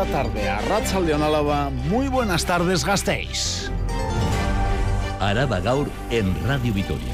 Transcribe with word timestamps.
la 0.00 0.06
tarde 0.06 0.48
a 0.48 0.62
Ratzaldeon 0.62 1.22
Álava. 1.22 1.68
Muy 1.68 2.08
buenas 2.08 2.46
tardes, 2.46 2.86
gastéis. 2.86 3.70
Araba 5.20 5.60
Gaur 5.60 5.90
en 6.08 6.34
Radio 6.46 6.72
Vitoria 6.72 7.12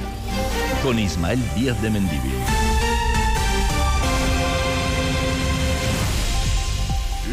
con 0.84 0.96
Ismael 0.96 1.42
Díaz 1.56 1.82
de 1.82 1.90
Mendivil. 1.90 2.36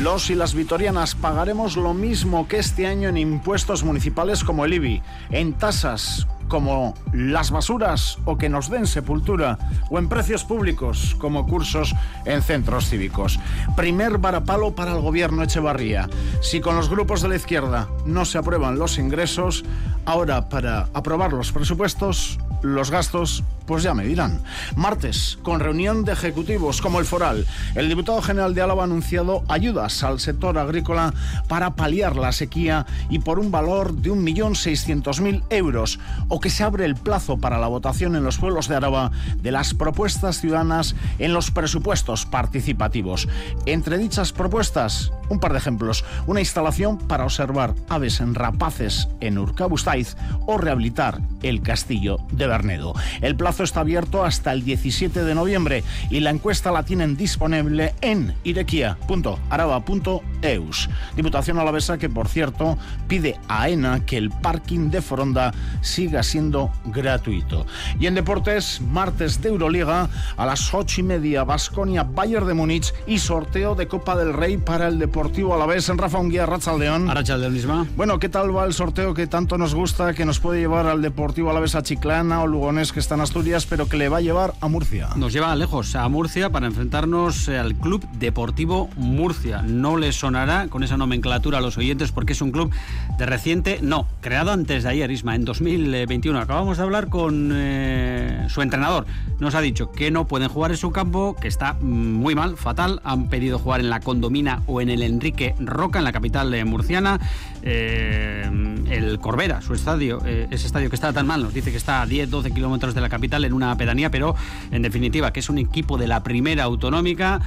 Los 0.02 0.32
y 0.32 0.36
las 0.36 0.56
vitorianas 0.56 1.14
pagaremos 1.14 1.78
lo 1.78 1.94
mismo 1.94 2.48
que 2.48 2.58
este 2.58 2.88
año 2.88 3.10
en 3.10 3.18
impuestos 3.18 3.84
municipales 3.84 4.44
como 4.44 4.66
el 4.66 4.74
IBI, 4.74 5.04
en 5.30 5.54
tasas 5.54 6.26
como 6.54 6.94
las 7.14 7.50
basuras 7.50 8.20
o 8.26 8.38
que 8.38 8.48
nos 8.48 8.70
den 8.70 8.86
sepultura, 8.86 9.58
o 9.90 9.98
en 9.98 10.08
precios 10.08 10.44
públicos 10.44 11.16
como 11.18 11.48
cursos 11.48 11.96
en 12.26 12.44
centros 12.44 12.90
cívicos. 12.90 13.40
Primer 13.76 14.20
varapalo 14.20 14.76
para 14.76 14.92
el 14.92 15.02
gobierno 15.02 15.42
Echevarría. 15.42 16.08
Si 16.44 16.62
con 16.62 16.76
los 16.76 16.90
grupos 16.90 17.24
de 17.24 17.30
la 17.30 17.38
izquierda 17.38 17.90
no 18.06 18.24
se 18.24 18.38
aprueban 18.38 18.78
los 18.78 19.00
ingresos, 19.00 19.66
ahora 20.06 20.48
para 20.48 20.90
aprobar 20.94 21.34
los 21.34 21.52
presupuestos, 21.52 22.38
los 22.64 22.90
gastos 22.90 23.44
pues 23.66 23.84
ya 23.84 23.94
me 23.94 24.06
dirán. 24.06 24.42
Martes, 24.76 25.38
con 25.42 25.60
reunión 25.60 26.04
de 26.04 26.14
ejecutivos 26.14 26.82
como 26.82 27.00
el 27.00 27.06
Foral, 27.06 27.46
el 27.76 27.90
diputado 27.90 28.22
general 28.22 28.54
de 28.54 28.62
Álava 28.62 28.84
ha 28.84 28.86
anunciado 28.86 29.44
ayudas 29.48 30.04
al 30.04 30.20
sector 30.20 30.58
agrícola 30.58 31.14
para 31.48 31.76
paliar 31.76 32.16
la 32.16 32.32
sequía 32.32 32.86
y 33.10 33.20
por 33.20 33.40
un 33.40 33.52
valor 33.52 33.94
de 33.94 34.12
1.600.000 34.12 35.44
euros, 35.50 36.00
o 36.28 36.40
que 36.40 36.50
se 36.50 36.64
abre 36.64 36.86
el 36.86 36.96
plazo 36.96 37.38
para 37.38 37.58
la 37.58 37.68
votación 37.68 38.16
en 38.16 38.24
los 38.24 38.38
pueblos 38.38 38.68
de 38.68 38.76
Araba 38.76 39.12
de 39.38 39.52
las 39.52 39.74
propuestas 39.74 40.40
ciudadanas 40.40 40.96
en 41.20 41.34
los 41.34 41.52
presupuestos 41.52 42.26
participativos. 42.26 43.28
Entre 43.66 43.98
dichas 43.98 44.34
propuestas, 44.34 45.12
un 45.34 45.40
par 45.40 45.52
de 45.52 45.58
ejemplos. 45.58 46.06
Una 46.28 46.40
instalación 46.40 46.98
para 46.98 47.26
observar 47.26 47.76
aves 47.90 48.22
en 48.22 48.36
rapaces 48.36 49.10
en 49.20 49.38
Urcabustaiz 49.38 50.16
o 50.46 50.58
rehabilitar 50.58 51.20
el 51.42 51.62
castillo 51.62 52.20
de 52.32 52.48
Bernedo. 52.48 52.94
El 53.22 53.36
plazo 53.36 53.64
está 53.64 53.82
abierto 53.82 54.24
hasta 54.24 54.54
el 54.54 54.64
17 54.64 55.24
de 55.24 55.36
noviembre 55.36 55.84
y 56.10 56.22
la 56.22 56.30
encuesta 56.30 56.72
la 56.72 56.84
tienen 56.84 57.18
disponible 57.18 57.96
en 58.02 58.36
irequia.araba.eus. 58.44 60.90
Diputación 61.16 61.60
alavesa 61.60 61.98
que, 61.98 62.10
por 62.10 62.28
cierto, 62.28 62.78
pide 63.08 63.40
a 63.48 63.70
ENA 63.70 64.06
que 64.06 64.18
el 64.18 64.30
parking 64.30 64.90
de 64.90 65.02
Foronda 65.02 65.54
siga 65.82 66.22
siendo 66.24 66.72
gratuito. 66.86 67.66
Y 68.00 68.08
en 68.08 68.16
deportes, 68.16 68.82
martes 68.82 69.42
de 69.42 69.50
Euroliga 69.50 70.10
a 70.38 70.46
las 70.46 70.74
8 70.74 71.02
y 71.02 71.04
media, 71.04 71.44
Basconia 71.44 72.04
Bayern 72.04 72.48
de 72.48 72.54
Múnich 72.54 72.94
y 73.08 73.18
sorteo 73.18 73.76
de 73.76 73.88
Copa 73.88 74.16
del 74.16 74.34
Rey 74.34 74.58
para 74.58 74.88
el 74.88 75.00
Deportivo 75.00 75.23
Alavés 75.24 75.88
en 75.90 75.98
Rafa 75.98 76.18
Unguía, 76.18 76.46
Rachaldeón. 76.46 77.10
Arrachaldeón, 77.10 77.54
misma. 77.54 77.88
Bueno, 77.96 78.20
¿qué 78.20 78.30
tal 78.30 78.56
va 78.56 78.66
el 78.66 78.74
sorteo 78.74 79.14
que 79.14 79.28
tanto 79.28 79.58
nos 79.58 79.74
gusta, 79.74 80.14
que 80.14 80.26
nos 80.26 80.40
puede 80.40 80.60
llevar 80.60 80.88
al 80.88 81.02
Deportivo 81.02 81.50
Alavés 81.50 81.76
a 81.76 81.84
Chiclana 81.84 82.42
o 82.42 82.48
Lugones 82.48 82.92
que 82.92 83.00
está 83.00 83.16
en 83.16 83.22
Asturias? 83.22 83.54
pero 83.70 83.88
que 83.88 83.98
le 83.98 84.10
va 84.10 84.18
a 84.18 84.22
llevar 84.22 84.54
a 84.62 84.68
Murcia. 84.68 85.10
Nos 85.16 85.32
lleva 85.32 85.56
lejos, 85.56 85.96
a 85.96 86.08
Murcia, 86.10 86.50
para 86.50 86.66
enfrentarnos 86.66 87.48
eh, 87.48 87.60
al 87.60 87.76
Club 87.76 88.04
Deportivo 88.14 88.90
Murcia. 88.96 89.62
No 89.62 89.98
le 89.98 90.12
sonará 90.12 90.68
con 90.70 90.82
esa 90.82 90.98
nomenclatura 90.98 91.60
a 91.60 91.62
los 91.62 91.78
oyentes 91.78 92.12
porque 92.12 92.34
es 92.34 92.42
un 92.42 92.52
club 92.52 92.72
de 93.18 93.26
reciente, 93.26 93.80
no, 93.82 94.08
creado 94.22 94.52
antes 94.52 94.84
de 94.84 94.90
ayer, 94.90 95.12
Isma, 95.12 95.36
en 95.36 95.46
2021. 95.46 96.40
Acabamos 96.40 96.78
de 96.78 96.84
hablar 96.84 97.10
con 97.10 97.52
eh, 97.54 98.48
su 98.50 98.62
entrenador. 98.62 99.06
Nos 99.40 99.56
ha 99.56 99.62
dicho 99.62 99.92
que 99.92 100.10
no 100.10 100.26
pueden 100.26 100.50
jugar 100.50 100.72
en 100.72 100.78
su 100.78 100.92
campo, 100.92 101.36
que 101.40 101.48
está 101.48 101.74
muy 101.74 102.34
mal, 102.34 102.58
fatal. 102.58 103.02
Han 103.04 103.30
pedido 103.30 103.60
jugar 103.60 103.82
en 103.82 103.90
la 103.90 104.00
Condomina 104.00 104.64
o 104.68 104.82
en 104.82 104.90
el 104.90 105.03
Enrique 105.06 105.56
Roca, 105.60 106.00
en 106.00 106.06
la 106.06 106.12
capital 106.12 106.54
eh, 106.54 106.66
murciana. 106.66 107.20
el 107.64 109.20
Corbera, 109.20 109.62
su 109.62 109.74
estadio, 109.74 110.22
ese 110.26 110.68
estadio 110.68 110.90
que 110.90 110.96
está 110.96 111.14
tan 111.14 111.28
mal, 111.28 111.42
nos 111.44 111.54
dice 111.54 111.72
que 111.72 111.78
está 111.78 112.02
a 112.02 112.08
10-12 112.08 112.54
kilómetros 112.54 112.94
de 112.94 113.02
la 113.02 113.10
capital 113.10 113.46
en 113.46 113.54
una 113.54 113.76
pedanía, 113.78 114.10
pero 114.10 114.36
en 114.72 114.82
definitiva 114.82 115.32
que 115.32 115.40
es 115.40 115.50
un 115.50 115.58
equipo 115.58 115.98
de 115.98 116.08
la 116.08 116.24
primera 116.24 116.64
autonómica, 116.64 117.42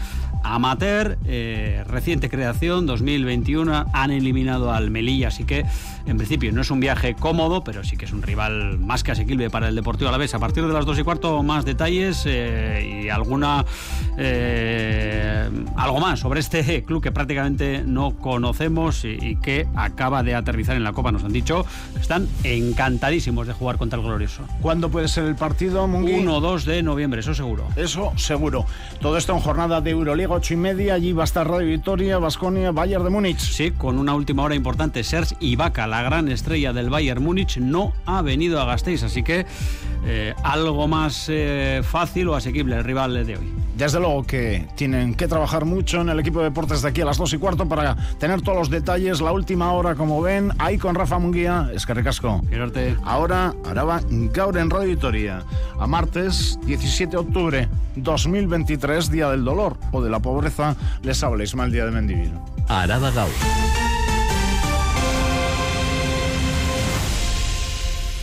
amateur, 0.55 1.19
eh, 1.27 1.85
reciente 1.87 2.29
creación, 2.29 2.87
2021, 2.87 3.87
han 3.93 4.11
eliminado 4.11 4.73
al 4.73 4.91
Melilla, 4.91 5.29
así 5.29 5.45
que 5.45 5.65
en 6.07 6.17
principio 6.17 6.53
no 6.53 6.61
es 6.61 6.71
un 6.71 6.81
viaje 6.81 7.15
cómodo, 7.15 7.65
pero 7.65 7.83
sí 7.83 7.97
que 7.97 8.05
es 8.05 8.13
un 8.13 8.23
rival 8.23 8.79
más 8.79 9.03
que 9.03 9.13
asequible 9.13 9.51
para 9.51 9.69
el 9.69 9.75
Deportivo 9.75 10.09
Alavés. 10.09 10.35
A 10.35 10.39
partir 10.39 10.65
de 10.67 10.73
las 10.73 10.87
2 10.87 11.01
y 11.01 11.03
cuarto, 11.03 11.43
más 11.43 11.65
detalles 11.65 12.25
eh, 12.27 13.03
y 13.05 13.09
alguna 13.09 13.65
eh, 14.17 15.51
algo 15.77 16.01
más 16.01 16.21
sobre 16.21 16.41
este 16.41 16.85
club 16.85 17.03
que 17.03 17.13
prácticamente 17.13 17.83
no 17.85 18.17
conocemos 18.17 19.05
y, 19.05 19.37
que 19.37 19.67
acaba 19.75 20.23
de 20.23 20.35
aterrizar 20.35 20.77
en 20.77 20.85
la 20.85 20.93
Copa. 20.93 21.13
Nos 21.13 21.25
han 21.25 21.33
dicho 21.33 21.67
están 22.01 22.29
encantadísimos 22.45 23.47
de 23.47 23.53
jugar 23.53 23.77
contra 23.77 23.99
el 23.99 24.05
Glorioso. 24.05 24.45
¿Cuándo 24.63 24.91
puede 24.91 25.09
ser 25.09 25.25
el 25.25 25.35
partido, 25.35 25.85
1 25.85 26.35
o 26.35 26.41
2 26.41 26.65
de 26.65 26.83
noviembre, 26.83 27.21
eso 27.21 27.35
seguro. 27.35 27.67
Eso 27.77 28.13
seguro. 28.17 28.65
Todo 29.01 29.17
esto 29.17 29.33
en 29.35 29.41
jornada 29.41 29.81
de 29.81 29.91
Euroliga, 29.91 30.36
8 30.37 30.55
y 30.55 30.57
media. 30.57 30.95
Allí 30.95 31.13
va 31.13 31.23
a 31.23 31.25
estar 31.25 31.49
Radio 31.49 31.69
Victoria, 31.69 32.19
Basconia, 32.19 32.71
Bayern 32.71 33.05
de 33.05 33.11
Múnich. 33.11 33.41
Sí, 33.41 33.71
con 33.71 33.99
una 33.99 34.15
última 34.15 34.43
hora 34.43 34.55
importante. 34.55 35.03
Serge 35.03 35.35
Ibaka, 35.41 35.87
la 35.87 36.03
gran 36.03 36.29
estrella 36.29 36.73
del 36.73 36.91
Bayern 36.91 37.23
Múnich, 37.23 37.59
no 37.59 37.93
ha 38.05 38.21
venido 38.23 38.61
a 38.61 38.67
Gasteiz, 38.67 39.03
así 39.03 39.23
que 39.23 39.47
eh, 40.05 40.35
algo 40.43 40.87
más 40.89 41.27
eh, 41.29 41.81
fácil 41.83 42.29
o 42.29 42.35
asequible 42.35 42.77
el 42.77 42.85
rival 42.85 43.27
de 43.27 43.37
hoy. 43.37 43.66
Desde 43.77 44.01
luego 44.01 44.25
que 44.25 44.67
tienen 44.75 45.15
que 45.15 45.29
trabajar 45.29 45.67
mucho 45.67 46.01
en 46.01 46.09
el 46.09 46.19
equipo 46.19 46.39
de 46.39 46.47
deportes 46.47 46.81
de 46.81 46.89
aquí 46.89 47.03
a 47.03 47.05
las 47.05 47.19
2 47.19 47.35
y 47.35 47.39
cuarto 47.39 47.69
para 47.69 47.95
tener 48.19 48.41
todos 48.41 48.57
los 48.57 48.71
detalles. 48.71 49.21
La 49.21 49.33
última 49.33 49.73
hora, 49.73 49.95
como 49.95 50.23
ven, 50.23 50.51
ahí 50.59 50.79
con 50.79 50.95
Rafa 50.95 51.19
Munguía. 51.19 51.71
Es 51.75 51.85
que 51.85 51.93
recasco. 51.93 52.41
Ahora, 53.05 53.55
Araba 53.67 54.01
Gaur 54.09 54.57
en 54.57 54.71
Radio 54.71 54.89
Victoria. 54.89 55.43
A 55.79 55.87
martes 55.87 56.59
17 56.65 57.11
de 57.11 57.19
octubre 57.19 57.69
2023, 57.97 59.11
Día 59.11 59.29
del 59.29 59.45
Dolor 59.45 59.77
o 59.93 60.01
de 60.01 60.09
la 60.09 60.21
Pobreza, 60.21 60.75
les 61.03 61.23
habla 61.23 61.45
Ismael 61.45 61.71
Día 61.71 61.85
de 61.85 61.91
Mendivil. 61.91 62.33
Araba 62.69 63.11
Gaur. 63.11 63.86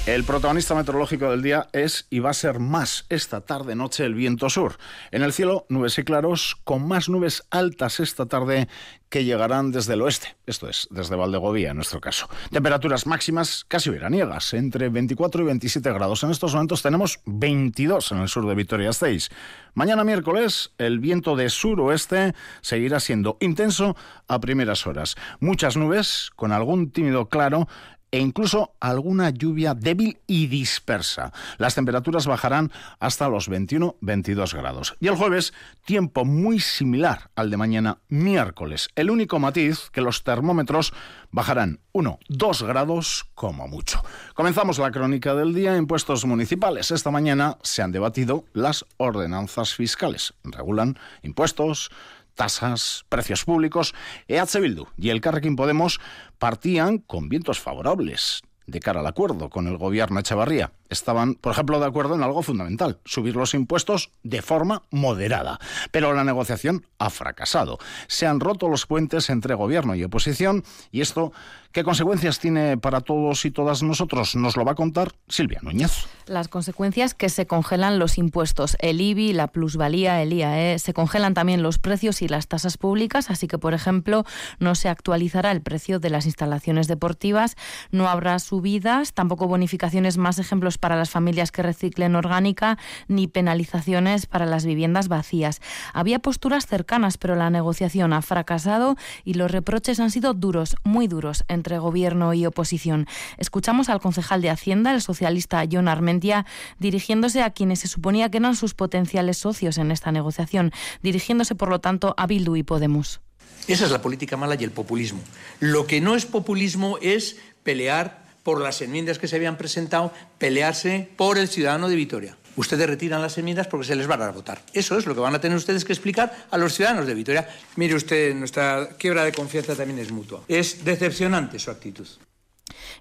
El 0.06 0.26
protagonista 0.26 0.76
meteorológico 0.76 1.32
del 1.32 1.42
día 1.42 1.70
es 1.72 2.08
y 2.10 2.20
va 2.20 2.32
a 2.32 2.34
ser 2.34 2.60
más 2.60 3.06
esta 3.08 3.40
tarde-noche 3.40 4.04
el 4.04 4.16
viento 4.16 4.50
sur. 4.50 4.76
En 5.12 5.24
el 5.24 5.32
cielo, 5.32 5.66
nubes 5.70 5.98
y 5.98 6.04
claros, 6.04 6.58
con 6.66 6.86
más 6.86 7.08
nubes 7.08 7.44
altas 7.52 8.02
esta 8.02 8.26
tarde 8.26 8.68
que 9.08 9.24
llegarán 9.24 9.72
desde 9.72 9.94
el 9.94 10.02
oeste, 10.02 10.36
esto 10.46 10.68
es, 10.68 10.90
desde 10.92 11.16
Valdegovía 11.16 11.70
en 11.70 11.78
nuestro 11.78 12.02
caso. 12.02 12.28
Temperaturas 12.52 13.08
máximas 13.08 13.64
casi 13.66 13.92
veraniegas, 13.92 14.54
entre 14.54 14.90
24 14.90 15.42
y 15.42 15.46
27 15.46 15.94
grados. 15.94 16.22
En 16.24 16.32
estos 16.32 16.54
momentos 16.54 16.82
tenemos 16.82 17.22
22 17.26 18.12
en 18.12 18.18
el 18.18 18.28
sur 18.28 18.46
de 18.46 18.56
Vitoria-Gasteiz. 18.56 19.30
Mañana 19.74 20.04
miércoles, 20.04 20.74
el 20.80 21.00
viento 21.00 21.38
de 21.38 21.50
suroeste 21.50 22.34
seguirá 22.60 23.00
siendo 23.00 23.38
intenso 23.40 23.96
a 24.28 24.42
primeras 24.42 24.86
horas. 24.86 25.16
Muchas 25.40 25.78
nubes, 25.78 26.30
con 26.36 26.52
algún 26.52 26.92
tímido 26.92 27.30
claro 27.30 27.70
e 28.14 28.20
incluso 28.20 28.76
alguna 28.80 29.32
lluvia 29.32 29.74
débil 29.74 30.20
y 30.28 30.46
dispersa. 30.46 31.34
Las 31.58 31.74
temperaturas 31.74 32.28
bajarán 32.28 32.72
hasta 33.00 33.28
los 33.28 33.50
21-22 33.50 34.54
grados. 34.54 34.96
Y 35.00 35.08
el 35.08 35.16
jueves, 35.16 35.52
tiempo 35.84 36.24
muy 36.24 36.60
similar 36.60 37.32
al 37.36 37.50
de 37.50 37.58
mañana 37.58 37.98
miércoles. 38.10 38.90
El 38.96 39.10
único 39.10 39.40
matiz 39.40 39.90
que 39.90 40.02
los 40.02 40.24
termómetros 40.24 40.94
bajarán 41.32 41.80
1-2 41.92 42.68
grados 42.68 43.26
como 43.34 43.68
mucho. 43.68 44.04
Comenzamos 44.36 44.78
la 44.78 44.92
crónica 44.92 45.34
del 45.34 45.56
día 45.56 45.76
en 45.76 45.88
puestos 45.88 46.24
municipales. 46.26 46.92
Esta 46.92 47.10
mañana 47.10 47.58
se 47.64 47.82
han 47.82 47.92
debatido 47.92 48.46
las 48.54 48.86
ordenanzas 48.98 49.74
fiscales. 49.74 50.36
Regulan 50.44 51.00
impuestos, 51.24 51.90
tasas, 52.36 53.06
precios 53.10 53.46
públicos, 53.46 53.94
EH 54.28 54.60
Bildu 54.60 54.88
y 54.98 55.10
el 55.10 55.22
Carrequín 55.22 55.56
Podemos 55.56 56.00
partían 56.38 56.98
con 56.98 57.30
vientos 57.30 57.60
favorables 57.60 58.42
de 58.66 58.80
cara 58.80 59.02
al 59.02 59.08
acuerdo 59.08 59.50
con 59.50 59.68
el 59.68 59.78
gobierno 59.78 60.20
Echevarría 60.20 60.72
estaban, 60.94 61.36
por 61.36 61.52
ejemplo, 61.52 61.80
de 61.80 61.86
acuerdo 61.86 62.16
en 62.16 62.24
algo 62.24 62.42
fundamental, 62.42 63.00
subir 63.04 63.36
los 63.36 63.54
impuestos 63.54 64.12
de 64.24 64.42
forma 64.42 64.84
moderada. 64.92 65.60
Pero 65.92 66.14
la 66.14 66.24
negociación 66.24 66.86
ha 67.00 67.10
fracasado. 67.10 67.80
Se 68.08 68.26
han 68.26 68.40
roto 68.40 68.70
los 68.70 68.86
puentes 68.86 69.30
entre 69.30 69.56
gobierno 69.56 69.96
y 69.96 70.04
oposición 70.04 70.64
y 70.92 71.02
esto, 71.02 71.34
¿qué 71.72 71.84
consecuencias 71.84 72.40
tiene 72.40 72.78
para 72.78 73.02
todos 73.02 73.46
y 73.46 73.52
todas 73.52 73.84
nosotros? 73.84 74.36
Nos 74.36 74.56
lo 74.56 74.64
va 74.64 74.74
a 74.74 74.76
contar 74.76 75.14
Silvia 75.28 75.60
Núñez. 75.62 76.08
Las 76.26 76.48
consecuencias 76.48 77.14
que 77.14 77.30
se 77.30 77.46
congelan 77.46 78.00
los 78.00 78.18
impuestos, 78.18 78.78
el 78.80 79.02
IBI, 79.02 79.34
la 79.34 79.48
plusvalía, 79.48 80.22
el 80.22 80.32
IAE, 80.32 80.80
se 80.80 80.94
congelan 80.94 81.34
también 81.34 81.64
los 81.64 81.80
precios 81.80 82.22
y 82.22 82.28
las 82.28 82.48
tasas 82.48 82.78
públicas, 82.78 83.30
así 83.30 83.48
que, 83.48 83.58
por 83.58 83.74
ejemplo, 83.74 84.24
no 84.60 84.76
se 84.76 84.90
actualizará 84.90 85.52
el 85.52 85.62
precio 85.62 86.00
de 86.00 86.10
las 86.10 86.26
instalaciones 86.26 86.88
deportivas, 86.88 87.56
no 87.92 88.08
habrá 88.08 88.40
subidas, 88.40 89.14
tampoco 89.14 89.48
bonificaciones, 89.48 90.18
más 90.18 90.40
ejemplos 90.40 90.78
para 90.84 90.98
las 90.98 91.12
familias 91.12 91.54
que 91.54 91.62
reciclen 91.62 92.14
orgánica 92.14 92.78
ni 93.08 93.30
penalizaciones 93.30 94.26
para 94.26 94.46
las 94.46 94.66
viviendas 94.66 95.08
vacías. 95.08 95.62
Había 95.94 96.20
posturas 96.20 96.68
cercanas, 96.68 97.18
pero 97.18 97.38
la 97.38 97.50
negociación 97.50 98.12
ha 98.12 98.22
fracasado 98.22 98.98
y 99.24 99.36
los 99.36 99.50
reproches 99.50 100.02
han 100.02 100.12
sido 100.12 100.34
duros, 100.34 100.76
muy 100.84 101.08
duros, 101.08 101.46
entre 101.48 101.80
gobierno 101.80 102.34
y 102.34 102.46
oposición. 102.46 103.08
Escuchamos 103.38 103.88
al 103.88 104.02
concejal 104.02 104.42
de 104.42 104.50
Hacienda, 104.50 104.94
el 104.94 105.02
socialista 105.02 105.64
John 105.72 105.88
Armentia, 105.88 106.46
dirigiéndose 106.80 107.44
a 107.44 107.52
quienes 107.52 107.80
se 107.80 107.88
suponía 107.88 108.30
que 108.30 108.40
eran 108.40 108.58
sus 108.58 108.74
potenciales 108.74 109.38
socios 109.38 109.78
en 109.78 109.90
esta 109.90 110.12
negociación, 110.12 110.74
dirigiéndose 111.02 111.56
por 111.56 111.70
lo 111.70 111.80
tanto 111.80 112.14
a 112.18 112.28
Bildu 112.28 112.58
y 112.58 112.64
Podemos. 112.64 113.22
Esa 113.70 113.86
es 113.86 113.92
la 113.92 114.02
política 114.02 114.36
mala 114.36 114.58
y 114.60 114.66
el 114.66 114.72
populismo. 114.72 115.22
Lo 115.62 115.88
que 115.88 116.02
no 116.02 116.18
es 116.18 116.26
populismo 116.26 116.98
es 117.02 117.38
pelear 117.64 118.23
por 118.44 118.62
las 118.62 118.82
enmiendas 118.82 119.20
que 119.20 119.28
se 119.28 119.38
habían 119.38 119.58
presentado, 119.58 120.12
pelearse 120.38 121.10
por 121.16 121.38
el 121.38 121.48
ciudadano 121.48 121.90
de 121.90 121.96
Vitoria. 121.96 122.38
Ustedes 122.56 122.88
retiran 122.88 123.22
las 123.22 123.38
enmiendas 123.38 123.68
porque 123.68 123.88
se 123.88 123.96
les 123.96 124.08
va 124.10 124.14
a 124.14 124.32
votar. 124.32 124.62
Eso 124.74 124.98
es 124.98 125.08
lo 125.08 125.16
que 125.16 125.22
van 125.22 125.34
a 125.34 125.42
tener 125.42 125.58
ustedes 125.58 125.84
que 125.86 125.94
explicar 125.94 126.46
a 126.52 126.58
los 126.58 126.74
ciudadanos 126.76 127.08
de 127.08 127.16
Vitoria. 127.16 127.50
Mire 127.78 127.96
usted, 127.96 128.36
nuestra 128.36 128.90
quiebra 128.98 129.24
de 129.24 129.32
confianza 129.32 129.76
también 129.76 130.00
es 130.00 130.12
mutua. 130.12 130.44
Es 130.48 130.86
decepcionante 130.86 131.58
su 131.58 131.72
actitud. 131.72 132.08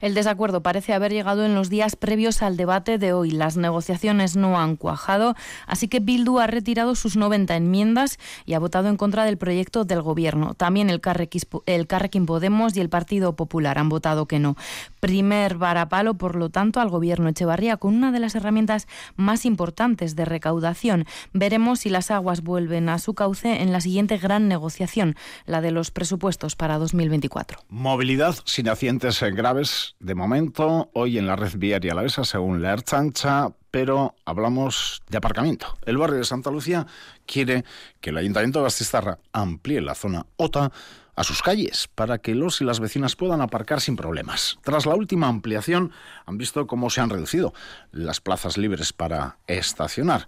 El 0.02 0.14
desacuerdo 0.14 0.64
parece 0.64 0.94
haber 0.94 1.12
llegado 1.12 1.46
en 1.46 1.54
los 1.54 1.70
días 1.70 1.94
previos 1.94 2.42
al 2.42 2.56
debate 2.56 2.98
de 2.98 3.12
hoy. 3.12 3.30
Las 3.30 3.56
negociaciones 3.56 4.34
no 4.34 4.58
han 4.58 4.74
cuajado, 4.74 5.36
así 5.68 5.86
que 5.86 6.00
Bildu 6.00 6.40
ha 6.40 6.48
retirado 6.48 6.96
sus 6.96 7.16
90 7.16 7.54
enmiendas 7.54 8.18
y 8.44 8.54
ha 8.54 8.58
votado 8.58 8.88
en 8.88 8.96
contra 8.96 9.24
del 9.24 9.38
proyecto 9.38 9.84
del 9.84 10.02
Gobierno. 10.02 10.54
También 10.54 10.90
el 10.90 11.00
Carrequín 11.00 12.26
Podemos 12.26 12.76
y 12.76 12.80
el 12.80 12.88
Partido 12.88 13.36
Popular 13.36 13.78
han 13.78 13.88
votado 13.88 14.26
que 14.26 14.40
no. 14.40 14.56
Primer 14.98 15.56
varapalo, 15.56 16.14
por 16.14 16.34
lo 16.34 16.50
tanto, 16.50 16.80
al 16.80 16.88
Gobierno 16.88 17.28
Echevarría 17.28 17.76
con 17.76 17.94
una 17.94 18.10
de 18.10 18.18
las 18.18 18.34
herramientas 18.34 18.88
más 19.14 19.46
importantes 19.46 20.16
de 20.16 20.24
recaudación. 20.24 21.06
Veremos 21.32 21.78
si 21.78 21.90
las 21.90 22.10
aguas 22.10 22.42
vuelven 22.42 22.88
a 22.88 22.98
su 22.98 23.14
cauce 23.14 23.62
en 23.62 23.70
la 23.70 23.80
siguiente 23.80 24.18
gran 24.18 24.48
negociación, 24.48 25.14
la 25.46 25.60
de 25.60 25.70
los 25.70 25.92
presupuestos 25.92 26.56
para 26.56 26.78
2024. 26.78 27.60
Movilidad 27.68 28.34
sin 28.44 28.68
accidentes 28.68 29.22
graves 29.22 29.91
de 30.00 30.14
momento 30.14 30.90
hoy 30.94 31.18
en 31.18 31.26
la 31.26 31.36
red 31.36 31.56
viaria 31.56 31.92
alavesa 31.92 32.24
según 32.24 32.62
la 32.62 32.72
Erchancha, 32.72 33.50
pero 33.70 34.14
hablamos 34.24 35.02
de 35.08 35.18
aparcamiento. 35.18 35.78
El 35.86 35.98
barrio 35.98 36.18
de 36.18 36.24
Santa 36.24 36.50
Lucía 36.50 36.86
quiere 37.26 37.64
que 38.00 38.10
el 38.10 38.18
Ayuntamiento 38.18 38.58
de 38.58 38.64
Bastistarra 38.64 39.18
amplíe 39.32 39.80
la 39.80 39.94
zona 39.94 40.26
OTA 40.36 40.72
a 41.14 41.24
sus 41.24 41.42
calles 41.42 41.88
para 41.94 42.18
que 42.18 42.34
los 42.34 42.60
y 42.60 42.64
las 42.64 42.80
vecinas 42.80 43.16
puedan 43.16 43.40
aparcar 43.40 43.80
sin 43.80 43.96
problemas. 43.96 44.58
Tras 44.62 44.86
la 44.86 44.94
última 44.94 45.28
ampliación 45.28 45.92
han 46.26 46.38
visto 46.38 46.66
cómo 46.66 46.90
se 46.90 47.00
han 47.00 47.10
reducido 47.10 47.52
las 47.90 48.20
plazas 48.20 48.56
libres 48.56 48.92
para 48.92 49.38
estacionar 49.46 50.26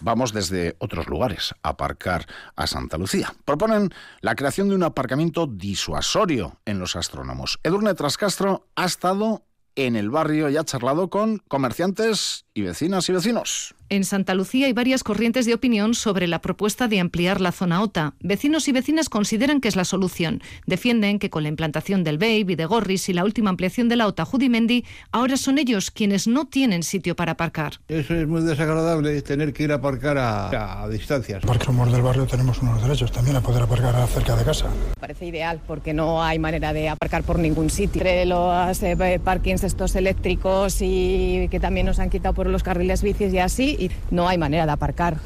vamos 0.00 0.32
desde 0.32 0.76
otros 0.78 1.08
lugares 1.08 1.54
a 1.62 1.70
aparcar 1.70 2.26
a 2.56 2.66
Santa 2.66 2.98
Lucía. 2.98 3.34
Proponen 3.44 3.90
la 4.20 4.34
creación 4.34 4.68
de 4.68 4.74
un 4.74 4.82
aparcamiento 4.82 5.46
disuasorio 5.46 6.60
en 6.64 6.78
los 6.78 6.96
astrónomos. 6.96 7.58
Edurne 7.62 7.94
Trascastro 7.94 8.66
ha 8.76 8.84
estado 8.84 9.44
en 9.76 9.94
el 9.96 10.10
barrio 10.10 10.50
y 10.50 10.56
ha 10.56 10.64
charlado 10.64 11.08
con 11.08 11.38
comerciantes 11.48 12.46
y 12.52 12.62
vecinas 12.62 13.08
y 13.08 13.12
vecinos. 13.12 13.74
En 13.90 14.04
Santa 14.04 14.34
Lucía 14.34 14.66
hay 14.66 14.74
varias 14.74 15.02
corrientes 15.02 15.46
de 15.46 15.54
opinión 15.54 15.94
sobre 15.94 16.26
la 16.26 16.42
propuesta 16.42 16.88
de 16.88 17.00
ampliar 17.00 17.40
la 17.40 17.52
zona 17.52 17.80
OTA. 17.80 18.12
Vecinos 18.20 18.68
y 18.68 18.72
vecinas 18.72 19.08
consideran 19.08 19.62
que 19.62 19.68
es 19.68 19.76
la 19.76 19.86
solución. 19.86 20.42
Defienden 20.66 21.18
que 21.18 21.30
con 21.30 21.42
la 21.42 21.48
implantación 21.48 22.04
del 22.04 22.18
BEIB 22.18 22.50
y 22.50 22.56
de 22.56 22.66
Gorris 22.66 23.08
y 23.08 23.14
la 23.14 23.24
última 23.24 23.48
ampliación 23.48 23.88
de 23.88 23.96
la 23.96 24.06
OTA 24.06 24.26
Judimendi, 24.26 24.84
ahora 25.10 25.38
son 25.38 25.56
ellos 25.56 25.90
quienes 25.90 26.28
no 26.28 26.46
tienen 26.46 26.82
sitio 26.82 27.16
para 27.16 27.32
aparcar. 27.32 27.74
Eso 27.88 28.14
es 28.14 28.28
muy 28.28 28.42
desagradable, 28.42 29.22
tener 29.22 29.54
que 29.54 29.62
ir 29.62 29.72
a 29.72 29.76
aparcar 29.76 30.18
a, 30.18 30.82
a 30.82 30.88
distancias. 30.90 31.42
Porque 31.46 31.64
somos 31.64 31.90
del 31.90 32.02
barrio 32.02 32.26
tenemos 32.26 32.60
unos 32.60 32.82
derechos 32.82 33.10
también 33.10 33.36
a 33.36 33.40
poder 33.40 33.62
aparcar 33.62 34.06
cerca 34.08 34.36
de 34.36 34.44
casa. 34.44 34.66
Parece 35.00 35.24
ideal 35.24 35.62
porque 35.66 35.94
no 35.94 36.22
hay 36.22 36.38
manera 36.38 36.74
de 36.74 36.90
aparcar 36.90 37.22
por 37.22 37.38
ningún 37.38 37.70
sitio. 37.70 38.02
Entre 38.02 38.26
los 38.26 38.82
eh, 38.82 39.18
parkings 39.24 39.64
estos 39.64 39.96
eléctricos 39.96 40.76
y 40.82 41.48
que 41.50 41.58
también 41.58 41.86
nos 41.86 41.98
han 42.00 42.10
quitado 42.10 42.34
por 42.34 42.48
los 42.48 42.62
carriles 42.62 43.02
bicis 43.02 43.32
y 43.32 43.38
así, 43.38 43.77
y 43.78 43.90
no 44.10 44.28
hay 44.28 44.38
manera 44.38 44.66
de 44.66 44.72
aparcar. 44.72 45.18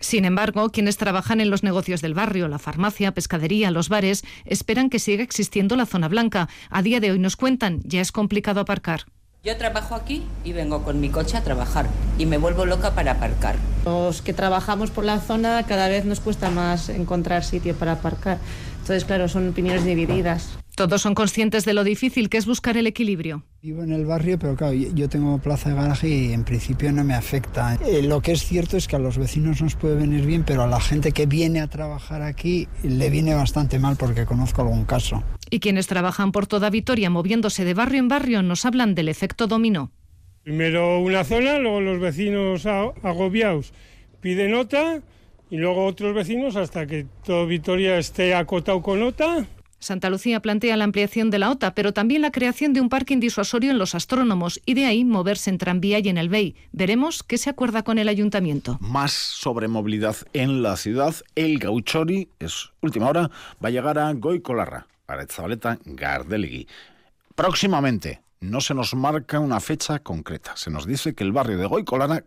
Sin 0.00 0.24
embargo, 0.24 0.70
quienes 0.70 0.96
trabajan 0.96 1.40
en 1.40 1.50
los 1.50 1.62
negocios 1.62 2.00
del 2.00 2.14
barrio, 2.14 2.48
la 2.48 2.58
farmacia, 2.58 3.12
pescadería, 3.12 3.70
los 3.70 3.90
bares, 3.90 4.24
esperan 4.46 4.88
que 4.88 4.98
siga 4.98 5.22
existiendo 5.22 5.76
la 5.76 5.84
zona 5.84 6.08
blanca. 6.08 6.48
A 6.70 6.82
día 6.82 7.00
de 7.00 7.10
hoy 7.10 7.18
nos 7.18 7.36
cuentan, 7.36 7.80
ya 7.84 8.00
es 8.00 8.10
complicado 8.10 8.60
aparcar. 8.60 9.04
Yo 9.42 9.56
trabajo 9.56 9.94
aquí 9.94 10.22
y 10.44 10.52
vengo 10.52 10.82
con 10.84 11.00
mi 11.00 11.08
coche 11.08 11.36
a 11.36 11.42
trabajar 11.42 11.86
y 12.18 12.26
me 12.26 12.38
vuelvo 12.38 12.66
loca 12.66 12.94
para 12.94 13.12
aparcar. 13.12 13.56
Los 13.84 14.20
que 14.20 14.34
trabajamos 14.34 14.90
por 14.90 15.04
la 15.04 15.18
zona 15.18 15.64
cada 15.66 15.88
vez 15.88 16.04
nos 16.04 16.20
cuesta 16.20 16.50
más 16.50 16.90
encontrar 16.90 17.44
sitio 17.44 17.74
para 17.74 17.92
aparcar. 17.92 18.38
Entonces, 18.80 19.04
claro, 19.04 19.28
son 19.28 19.48
opiniones 19.48 19.84
divididas. 19.84 20.58
Todos 20.76 21.02
son 21.02 21.14
conscientes 21.14 21.64
de 21.64 21.74
lo 21.74 21.84
difícil 21.84 22.28
que 22.28 22.38
es 22.38 22.46
buscar 22.46 22.76
el 22.76 22.86
equilibrio. 22.86 23.44
Vivo 23.62 23.82
en 23.82 23.92
el 23.92 24.06
barrio, 24.06 24.38
pero 24.38 24.56
claro, 24.56 24.72
yo 24.72 25.10
tengo 25.10 25.36
plaza 25.36 25.68
de 25.68 25.74
garaje 25.74 26.08
y 26.08 26.32
en 26.32 26.44
principio 26.44 26.90
no 26.92 27.04
me 27.04 27.12
afecta. 27.12 27.74
Eh, 27.86 28.00
lo 28.02 28.22
que 28.22 28.32
es 28.32 28.42
cierto 28.42 28.78
es 28.78 28.88
que 28.88 28.96
a 28.96 28.98
los 28.98 29.18
vecinos 29.18 29.60
nos 29.60 29.74
puede 29.74 29.96
venir 29.96 30.24
bien, 30.24 30.44
pero 30.44 30.62
a 30.62 30.66
la 30.66 30.80
gente 30.80 31.12
que 31.12 31.26
viene 31.26 31.60
a 31.60 31.66
trabajar 31.66 32.22
aquí 32.22 32.68
le 32.82 33.10
viene 33.10 33.34
bastante 33.34 33.78
mal 33.78 33.96
porque 33.98 34.24
conozco 34.24 34.62
algún 34.62 34.86
caso. 34.86 35.22
Y 35.50 35.60
quienes 35.60 35.88
trabajan 35.88 36.32
por 36.32 36.46
toda 36.46 36.70
Vitoria 36.70 37.10
moviéndose 37.10 37.66
de 37.66 37.74
barrio 37.74 37.98
en 37.98 38.08
barrio 38.08 38.42
nos 38.42 38.64
hablan 38.64 38.94
del 38.94 39.10
efecto 39.10 39.46
dominó. 39.46 39.90
Primero 40.42 40.98
una 41.00 41.22
zona, 41.24 41.58
luego 41.58 41.82
los 41.82 42.00
vecinos 42.00 42.64
agobiados 42.64 43.74
piden 44.22 44.52
nota 44.52 45.02
y 45.50 45.58
luego 45.58 45.84
otros 45.84 46.14
vecinos 46.14 46.56
hasta 46.56 46.86
que 46.86 47.04
todo 47.26 47.46
Vitoria 47.46 47.98
esté 47.98 48.34
acotado 48.34 48.80
con 48.80 49.00
nota 49.00 49.46
Santa 49.80 50.10
Lucía 50.10 50.40
plantea 50.40 50.76
la 50.76 50.84
ampliación 50.84 51.30
de 51.30 51.38
la 51.38 51.50
OTA, 51.50 51.74
pero 51.74 51.92
también 51.92 52.20
la 52.20 52.30
creación 52.30 52.74
de 52.74 52.82
un 52.82 52.90
parking 52.90 53.18
disuasorio 53.18 53.70
en 53.70 53.78
los 53.78 53.94
astrónomos 53.94 54.60
y 54.66 54.74
de 54.74 54.84
ahí 54.84 55.04
moverse 55.04 55.48
en 55.48 55.56
tranvía 55.56 55.98
y 55.98 56.08
en 56.10 56.18
el 56.18 56.28
BEI. 56.28 56.54
Veremos 56.72 57.22
qué 57.22 57.38
se 57.38 57.48
acuerda 57.48 57.82
con 57.82 57.98
el 57.98 58.08
ayuntamiento. 58.08 58.76
Más 58.80 59.12
sobre 59.12 59.68
movilidad 59.68 60.16
en 60.34 60.62
la 60.62 60.76
ciudad. 60.76 61.14
El 61.34 61.58
Gauchori, 61.58 62.28
es 62.38 62.70
última 62.82 63.08
hora, 63.08 63.30
va 63.62 63.68
a 63.68 63.70
llegar 63.70 63.98
a 63.98 64.12
Goicolarra, 64.12 64.86
para 65.06 65.26
Zabaleta 65.26 65.78
Gardelegui. 65.84 66.68
Próximamente, 67.34 68.22
no 68.40 68.60
se 68.60 68.74
nos 68.74 68.94
marca 68.94 69.40
una 69.40 69.60
fecha 69.60 70.00
concreta. 70.00 70.56
Se 70.56 70.70
nos 70.70 70.86
dice 70.86 71.14
que 71.14 71.24
el 71.24 71.32
barrio 71.32 71.56
de 71.56 71.66
Goicolarra 71.66 72.22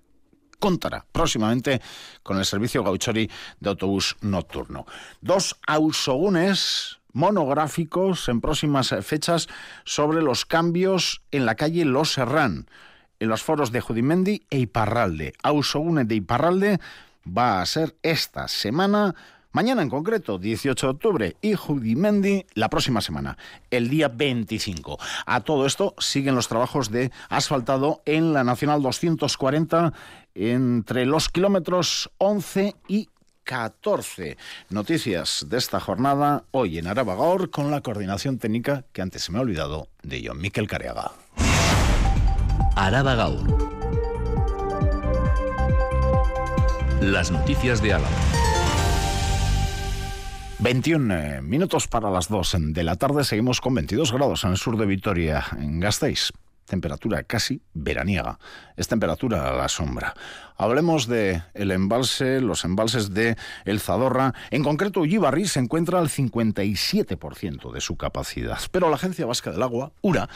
contará 0.59 1.05
próximamente 1.11 1.81
con 2.23 2.37
el 2.37 2.45
servicio 2.45 2.83
Gauchori 2.83 3.29
de 3.59 3.69
autobús 3.69 4.15
nocturno. 4.21 4.85
Dos 5.21 5.55
ausogunes 5.67 6.99
monográficos 7.13 8.27
en 8.27 8.41
próximas 8.41 8.93
fechas 9.01 9.47
sobre 9.85 10.21
los 10.21 10.45
cambios 10.45 11.21
en 11.31 11.45
la 11.45 11.55
calle 11.55 11.85
Los 11.85 12.13
Serrán, 12.13 12.67
en 13.19 13.29
los 13.29 13.43
foros 13.43 13.71
de 13.71 13.81
Judimendi 13.81 14.45
e 14.49 14.59
Iparralde. 14.59 15.33
Ausogune 15.43 16.03
de 16.03 16.15
Iparralde 16.15 16.79
va 17.25 17.61
a 17.61 17.65
ser 17.65 17.95
esta 18.03 18.47
semana, 18.47 19.15
mañana 19.51 19.81
en 19.81 19.89
concreto, 19.89 20.39
18 20.39 20.87
de 20.87 20.91
octubre, 20.91 21.37
y 21.41 21.53
Judimendi 21.53 22.45
la 22.55 22.69
próxima 22.69 22.99
semana, 22.99 23.37
el 23.71 23.89
día 23.89 24.09
25. 24.09 24.97
A 25.25 25.41
todo 25.41 25.65
esto 25.65 25.95
siguen 25.99 26.35
los 26.35 26.47
trabajos 26.47 26.89
de 26.89 27.11
asfaltado 27.29 28.01
en 28.05 28.33
la 28.33 28.43
Nacional 28.43 28.81
240 28.81 29.93
entre 30.35 31.05
los 31.05 31.29
kilómetros 31.29 32.11
11 32.17 32.75
y 32.87 33.09
14. 33.43 34.37
Noticias 34.69 35.45
de 35.49 35.57
esta 35.57 35.79
jornada 35.79 36.45
hoy 36.51 36.77
en 36.77 36.87
Arabagor 36.87 37.49
con 37.49 37.71
la 37.71 37.81
coordinación 37.81 38.37
técnica 38.37 38.85
que 38.93 39.01
antes 39.01 39.23
se 39.23 39.31
me 39.31 39.37
ha 39.37 39.41
olvidado 39.41 39.87
de 40.01 40.23
John 40.25 40.39
Miquel 40.39 40.67
Careaga. 40.67 41.11
Arabagaur. 42.75 43.73
Las 47.01 47.31
noticias 47.31 47.81
de 47.81 47.93
Álava. 47.93 48.09
21 50.59 51.13
eh, 51.13 51.41
minutos 51.41 51.87
para 51.87 52.09
las 52.09 52.29
2 52.29 52.55
de 52.59 52.83
la 52.83 52.95
tarde. 52.95 53.25
Seguimos 53.25 53.59
con 53.59 53.75
22 53.75 54.13
grados 54.13 54.43
en 54.45 54.51
el 54.51 54.57
sur 54.57 54.77
de 54.77 54.85
Vitoria, 54.85 55.45
en 55.57 55.79
Gasteiz 55.81 56.31
temperatura 56.73 57.21
casi 57.21 57.61
veraniega, 57.75 58.39
es 58.75 58.87
temperatura 58.87 59.47
a 59.47 59.53
la 59.53 59.69
sombra. 59.69 60.15
Hablemos 60.57 61.07
de 61.07 61.43
el 61.53 61.69
embalse, 61.69 62.41
los 62.41 62.65
embalses 62.65 63.13
de 63.13 63.37
El 63.63 63.79
Zadorra. 63.79 64.33
En 64.49 64.63
concreto, 64.63 65.01
Ullibarri 65.01 65.45
se 65.47 65.59
encuentra 65.59 65.99
al 65.99 66.09
57% 66.09 67.71
de 67.71 67.81
su 67.81 67.95
capacidad, 67.95 68.57
pero 68.71 68.89
la 68.89 68.95
Agencia 68.95 69.27
Vasca 69.27 69.51
del 69.51 69.61
Agua, 69.61 69.91
URA, 70.01 70.27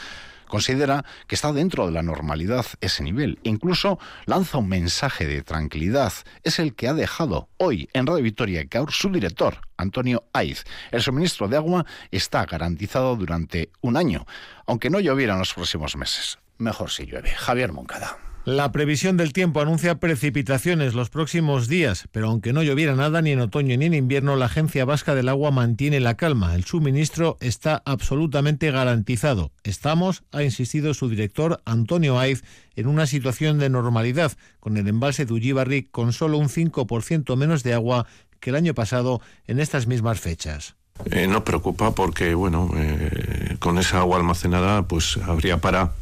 considera 0.48 1.04
que 1.26 1.34
está 1.34 1.52
dentro 1.52 1.86
de 1.86 1.92
la 1.92 2.02
normalidad 2.02 2.66
ese 2.80 3.02
nivel. 3.02 3.38
Incluso 3.42 3.98
lanza 4.26 4.58
un 4.58 4.68
mensaje 4.68 5.26
de 5.26 5.42
tranquilidad. 5.42 6.12
Es 6.42 6.58
el 6.58 6.74
que 6.74 6.88
ha 6.88 6.94
dejado 6.94 7.48
hoy 7.58 7.88
en 7.92 8.06
Radio 8.06 8.24
Victoria 8.24 8.66
Caur 8.66 8.92
su 8.92 9.10
director, 9.10 9.60
Antonio 9.76 10.24
Aiz. 10.32 10.64
El 10.90 11.02
suministro 11.02 11.48
de 11.48 11.56
agua 11.56 11.86
está 12.10 12.44
garantizado 12.46 13.16
durante 13.16 13.70
un 13.80 13.96
año, 13.96 14.26
aunque 14.66 14.90
no 14.90 15.00
lloviera 15.00 15.34
en 15.34 15.40
los 15.40 15.54
próximos 15.54 15.96
meses. 15.96 16.38
Mejor 16.58 16.90
si 16.90 17.06
llueve. 17.06 17.30
Javier 17.30 17.72
Moncada. 17.72 18.27
La 18.48 18.72
previsión 18.72 19.18
del 19.18 19.34
tiempo 19.34 19.60
anuncia 19.60 19.96
precipitaciones 19.96 20.94
los 20.94 21.10
próximos 21.10 21.68
días, 21.68 22.08
pero 22.12 22.28
aunque 22.30 22.54
no 22.54 22.62
lloviera 22.62 22.94
nada 22.94 23.20
ni 23.20 23.32
en 23.32 23.40
otoño 23.40 23.76
ni 23.76 23.84
en 23.84 23.92
invierno, 23.92 24.36
la 24.36 24.46
Agencia 24.46 24.86
Vasca 24.86 25.14
del 25.14 25.28
Agua 25.28 25.50
mantiene 25.50 26.00
la 26.00 26.16
calma. 26.16 26.54
El 26.54 26.64
suministro 26.64 27.36
está 27.40 27.82
absolutamente 27.84 28.70
garantizado. 28.70 29.52
Estamos, 29.64 30.22
ha 30.32 30.42
insistido 30.44 30.94
su 30.94 31.10
director 31.10 31.60
Antonio 31.66 32.18
Aiz, 32.18 32.42
en 32.74 32.86
una 32.86 33.06
situación 33.06 33.58
de 33.58 33.68
normalidad, 33.68 34.32
con 34.60 34.78
el 34.78 34.88
embalse 34.88 35.26
de 35.26 35.34
Ullibarri 35.34 35.82
con 35.82 36.14
solo 36.14 36.38
un 36.38 36.48
5% 36.48 37.36
menos 37.36 37.62
de 37.62 37.74
agua 37.74 38.06
que 38.40 38.48
el 38.48 38.56
año 38.56 38.72
pasado 38.72 39.20
en 39.46 39.60
estas 39.60 39.86
mismas 39.86 40.20
fechas. 40.20 40.74
Eh, 41.10 41.26
no 41.26 41.44
preocupa 41.44 41.94
porque, 41.94 42.32
bueno, 42.32 42.70
eh, 42.78 43.56
con 43.58 43.76
esa 43.76 43.98
agua 43.98 44.16
almacenada, 44.16 44.88
pues 44.88 45.18
habría 45.18 45.58
para 45.58 45.92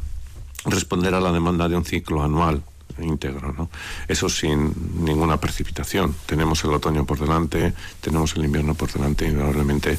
responder 0.71 1.13
a 1.13 1.21
la 1.21 1.31
demanda 1.31 1.67
de 1.67 1.75
un 1.75 1.85
ciclo 1.85 2.23
anual 2.23 2.63
íntegro, 2.99 3.53
¿no? 3.53 3.69
Eso 4.07 4.29
sin 4.29 4.73
ninguna 5.03 5.37
precipitación. 5.37 6.15
Tenemos 6.25 6.63
el 6.63 6.73
otoño 6.73 7.05
por 7.05 7.19
delante, 7.19 7.73
tenemos 8.01 8.35
el 8.35 8.45
invierno 8.45 8.75
por 8.75 8.91
delante 8.91 9.27
y 9.27 9.31
probablemente 9.31 9.97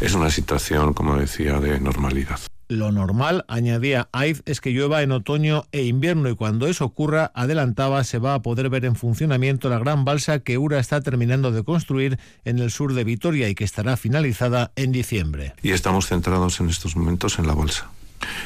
es 0.00 0.14
una 0.14 0.30
situación, 0.30 0.92
como 0.92 1.16
decía, 1.16 1.60
de 1.60 1.80
normalidad. 1.80 2.38
Lo 2.68 2.90
normal, 2.90 3.44
añadía 3.46 4.08
Aiz, 4.10 4.42
es 4.44 4.60
que 4.60 4.70
llueva 4.70 5.02
en 5.02 5.12
otoño 5.12 5.66
e 5.70 5.84
invierno 5.84 6.28
y 6.28 6.34
cuando 6.34 6.66
eso 6.66 6.84
ocurra, 6.84 7.30
adelantaba, 7.32 8.02
se 8.02 8.18
va 8.18 8.34
a 8.34 8.42
poder 8.42 8.68
ver 8.70 8.84
en 8.84 8.96
funcionamiento 8.96 9.68
la 9.68 9.78
gran 9.78 10.04
balsa 10.04 10.40
que 10.40 10.58
Ura 10.58 10.80
está 10.80 11.00
terminando 11.00 11.52
de 11.52 11.62
construir 11.62 12.18
en 12.44 12.58
el 12.58 12.72
sur 12.72 12.94
de 12.94 13.04
Vitoria 13.04 13.48
y 13.48 13.54
que 13.54 13.62
estará 13.62 13.96
finalizada 13.96 14.72
en 14.74 14.90
diciembre. 14.90 15.54
Y 15.62 15.70
estamos 15.70 16.08
centrados 16.08 16.58
en 16.58 16.68
estos 16.68 16.96
momentos 16.96 17.38
en 17.38 17.46
la 17.46 17.54
balsa. 17.54 17.88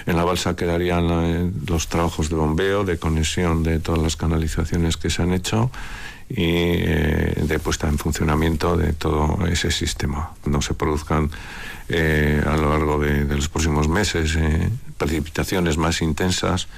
En 0.07 0.17
la 0.17 0.25
balsa 0.25 0.57
quedarían 0.57 1.07
eh, 1.11 1.51
los 1.67 1.89
trabajos 1.89 2.29
de 2.29 2.37
bombeo, 2.37 2.85
de 2.85 2.99
conexión 2.99 3.63
de 3.63 3.81
todas 3.81 4.03
las 4.03 4.17
canalizaciones 4.17 4.97
que 4.97 5.11
se 5.11 5.23
han 5.23 5.33
hecho 5.33 5.71
y 6.29 6.45
eh, 6.47 7.35
de 7.43 7.59
puesta 7.59 7.89
en 7.89 7.99
funcionamiento 7.99 8.77
de 8.77 8.93
todo 8.93 9.47
ese 9.47 9.71
sistema. 9.71 10.33
No 10.45 10.63
se 10.63 10.75
produzcan 10.75 11.31
eh, 11.89 12.43
a 12.47 12.57
lo 12.57 12.71
largo 12.71 12.99
de 13.01 13.25
los 13.35 13.49
próximos 13.49 13.89
meses 13.89 14.39
precipitaciones 14.97 15.77
más 15.77 16.03
intensas 16.03 16.69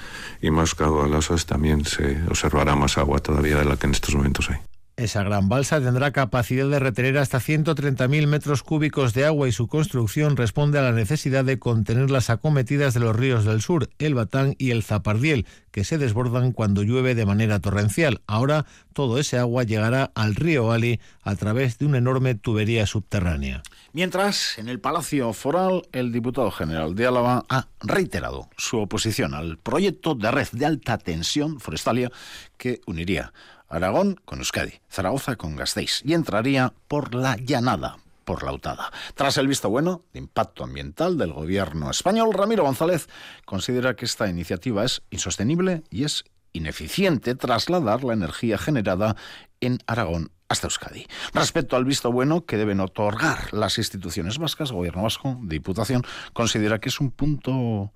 y 0.41 0.51
más 0.51 0.75
caudalosas, 0.75 1.47
también 1.47 1.85
se 1.85 2.19
observará 2.29 2.75
más 2.77 2.99
agua 2.99 3.19
todavía 3.19 3.59
de 3.59 3.65
la 3.65 3.77
que 3.77 3.87
en 3.87 3.93
estos 3.93 4.15
momentos 4.15 4.51
hay. 4.51 4.72
Esa 5.03 5.25
gran 5.25 5.49
balsa 5.49 5.81
tendrá 5.81 6.13
capacidad 6.13 6.69
de 6.69 6.79
retener 6.79 7.19
hasta 7.19 7.41
130.000 7.41 8.29
metros 8.29 8.63
cúbicos 8.63 9.15
de 9.15 9.25
agua 9.25 9.49
y 9.49 9.53
su 9.53 9.67
construcción 9.67 10.37
responde 10.37 10.79
a 10.79 10.83
la 10.83 10.93
necesidad 10.93 11.45
de 11.45 11.59
contener 11.59 12.09
las 12.09 12.31
acometidas 12.31 12.95
de 12.95 13.01
los 13.01 13.17
ríos 13.17 13.45
del 13.45 13.63
sur, 13.63 13.91
el 13.99 14.15
Batán 14.15 14.55
y 14.59 14.71
el 14.71 14.85
Zapardiel, 14.85 15.45
que 15.73 15.83
se 15.83 15.99
desbordan 15.99 16.53
cuando 16.53 16.85
llueve 16.85 17.17
de 17.17 17.27
manera 17.27 17.59
torrencial. 17.59 18.21
Ahora 18.29 18.65
todo 18.93 19.19
ese 19.19 19.39
agua 19.39 19.65
llegará 19.65 20.13
al 20.15 20.37
río 20.37 20.71
Ali 20.71 21.01
a 21.23 21.35
través 21.35 21.79
de 21.79 21.87
una 21.87 21.99
enorme 21.99 22.37
tubería 22.37 22.87
subterránea. 22.87 23.65
Mientras, 23.93 24.57
en 24.59 24.69
el 24.69 24.79
Palacio 24.79 25.33
Foral, 25.33 25.83
el 25.91 26.13
diputado 26.13 26.53
general 26.53 26.95
de 26.95 27.09
Álava 27.09 27.45
ha 27.49 27.67
reiterado 27.81 28.49
su 28.57 28.79
oposición 28.79 29.35
al 29.35 29.59
proyecto 29.59 30.15
de 30.15 30.31
red 30.31 30.47
de 30.53 30.67
alta 30.67 30.97
tensión 30.99 31.59
forestalia 31.59 32.13
que 32.57 32.81
uniría 32.87 33.33
Aragón 33.73 34.21
con 34.25 34.39
Euskadi, 34.41 34.81
Zaragoza 34.91 35.37
con 35.37 35.57
Gasteiz 35.57 36.03
y 36.05 36.13
entraría 36.13 36.75
por 36.89 37.15
la 37.15 37.37
llanada, 37.37 37.99
por 38.25 38.43
la 38.43 38.53
UTADA. 38.53 38.93
Tras 39.15 39.39
el 39.39 39.49
visto 39.49 39.71
bueno 39.71 40.03
de 40.13 40.19
impacto 40.19 40.63
ambiental 40.63 41.17
del 41.17 41.33
gobierno 41.33 41.91
español, 41.91 42.35
Ramiro 42.35 42.65
González 42.65 43.09
considera 43.47 43.97
que 43.97 44.05
esta 44.05 44.29
iniciativa 44.29 44.85
es 44.85 45.03
insostenible 45.11 45.83
y 45.91 46.05
es 46.05 46.25
ineficiente 46.53 47.35
trasladar 47.35 48.05
la 48.05 48.13
energía 48.13 48.59
generada 48.59 49.17
en 49.61 49.79
Aragón 49.87 50.31
hasta 50.49 50.67
Euskadi. 50.67 51.07
Respecto 51.33 51.77
al 51.77 51.87
visto 51.87 52.13
bueno 52.13 52.45
que 52.45 52.59
deben 52.59 52.81
otorgar 52.81 53.55
las 53.55 53.79
instituciones 53.79 54.37
vascas, 54.37 54.71
Gobierno 54.71 55.03
vasco, 55.03 55.39
Diputación, 55.43 56.03
considera 56.35 56.79
que 56.79 56.91
es 56.91 57.01
un 57.01 57.11
punto 57.11 57.93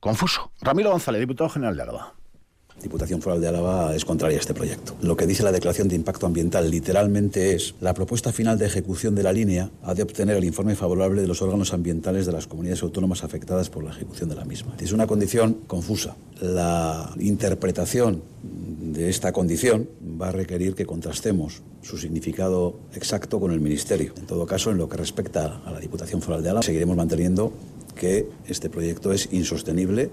confuso. 0.00 0.50
Ramiro 0.60 0.90
González, 0.90 1.20
diputado 1.20 1.50
general 1.50 1.76
de 1.76 1.82
Aragón. 1.82 2.23
Diputación 2.82 3.22
Foral 3.22 3.40
de 3.40 3.48
Álava 3.48 3.94
es 3.94 4.04
contraria 4.04 4.36
a 4.36 4.40
este 4.40 4.54
proyecto. 4.54 4.94
Lo 5.00 5.16
que 5.16 5.26
dice 5.26 5.42
la 5.42 5.52
declaración 5.52 5.88
de 5.88 5.96
impacto 5.96 6.26
ambiental 6.26 6.70
literalmente 6.70 7.54
es 7.54 7.74
la 7.80 7.94
propuesta 7.94 8.32
final 8.32 8.58
de 8.58 8.66
ejecución 8.66 9.14
de 9.14 9.22
la 9.22 9.32
línea 9.32 9.70
ha 9.82 9.94
de 9.94 10.02
obtener 10.02 10.36
el 10.36 10.44
informe 10.44 10.74
favorable 10.76 11.22
de 11.22 11.28
los 11.28 11.40
órganos 11.40 11.72
ambientales 11.72 12.26
de 12.26 12.32
las 12.32 12.46
comunidades 12.46 12.82
autónomas 12.82 13.24
afectadas 13.24 13.70
por 13.70 13.84
la 13.84 13.90
ejecución 13.90 14.28
de 14.28 14.34
la 14.34 14.44
misma. 14.44 14.74
Es 14.78 14.92
una 14.92 15.06
condición 15.06 15.54
confusa. 15.66 16.16
La 16.40 17.14
interpretación 17.18 18.22
de 18.42 19.08
esta 19.08 19.32
condición 19.32 19.88
va 20.20 20.28
a 20.28 20.32
requerir 20.32 20.74
que 20.74 20.84
contrastemos 20.86 21.62
su 21.82 21.96
significado 21.96 22.78
exacto 22.94 23.40
con 23.40 23.52
el 23.52 23.60
Ministerio. 23.60 24.12
En 24.16 24.26
todo 24.26 24.46
caso, 24.46 24.70
en 24.70 24.78
lo 24.78 24.88
que 24.88 24.96
respecta 24.96 25.62
a 25.64 25.70
la 25.70 25.80
Diputación 25.80 26.20
Foral 26.22 26.42
de 26.42 26.50
Álava, 26.50 26.62
seguiremos 26.62 26.96
manteniendo 26.96 27.52
que 27.94 28.28
este 28.46 28.68
proyecto 28.68 29.12
es 29.12 29.28
insostenible. 29.32 30.10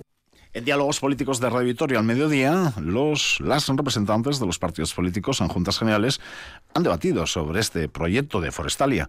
En 0.54 0.66
diálogos 0.66 1.00
políticos 1.00 1.40
de 1.40 1.50
Radio 1.50 1.68
Victoria 1.68 2.00
al 2.00 2.04
mediodía, 2.04 2.74
los, 2.78 3.40
las 3.40 3.70
representantes 3.70 4.38
de 4.38 4.46
los 4.46 4.60
partidos 4.60 4.94
políticos 4.94 5.40
en 5.40 5.48
juntas 5.48 5.80
generales 5.80 6.20
han 6.74 6.84
debatido 6.84 7.26
sobre 7.26 7.62
este 7.62 7.88
proyecto 7.88 8.42
de 8.42 8.52
Forestalia 8.52 9.08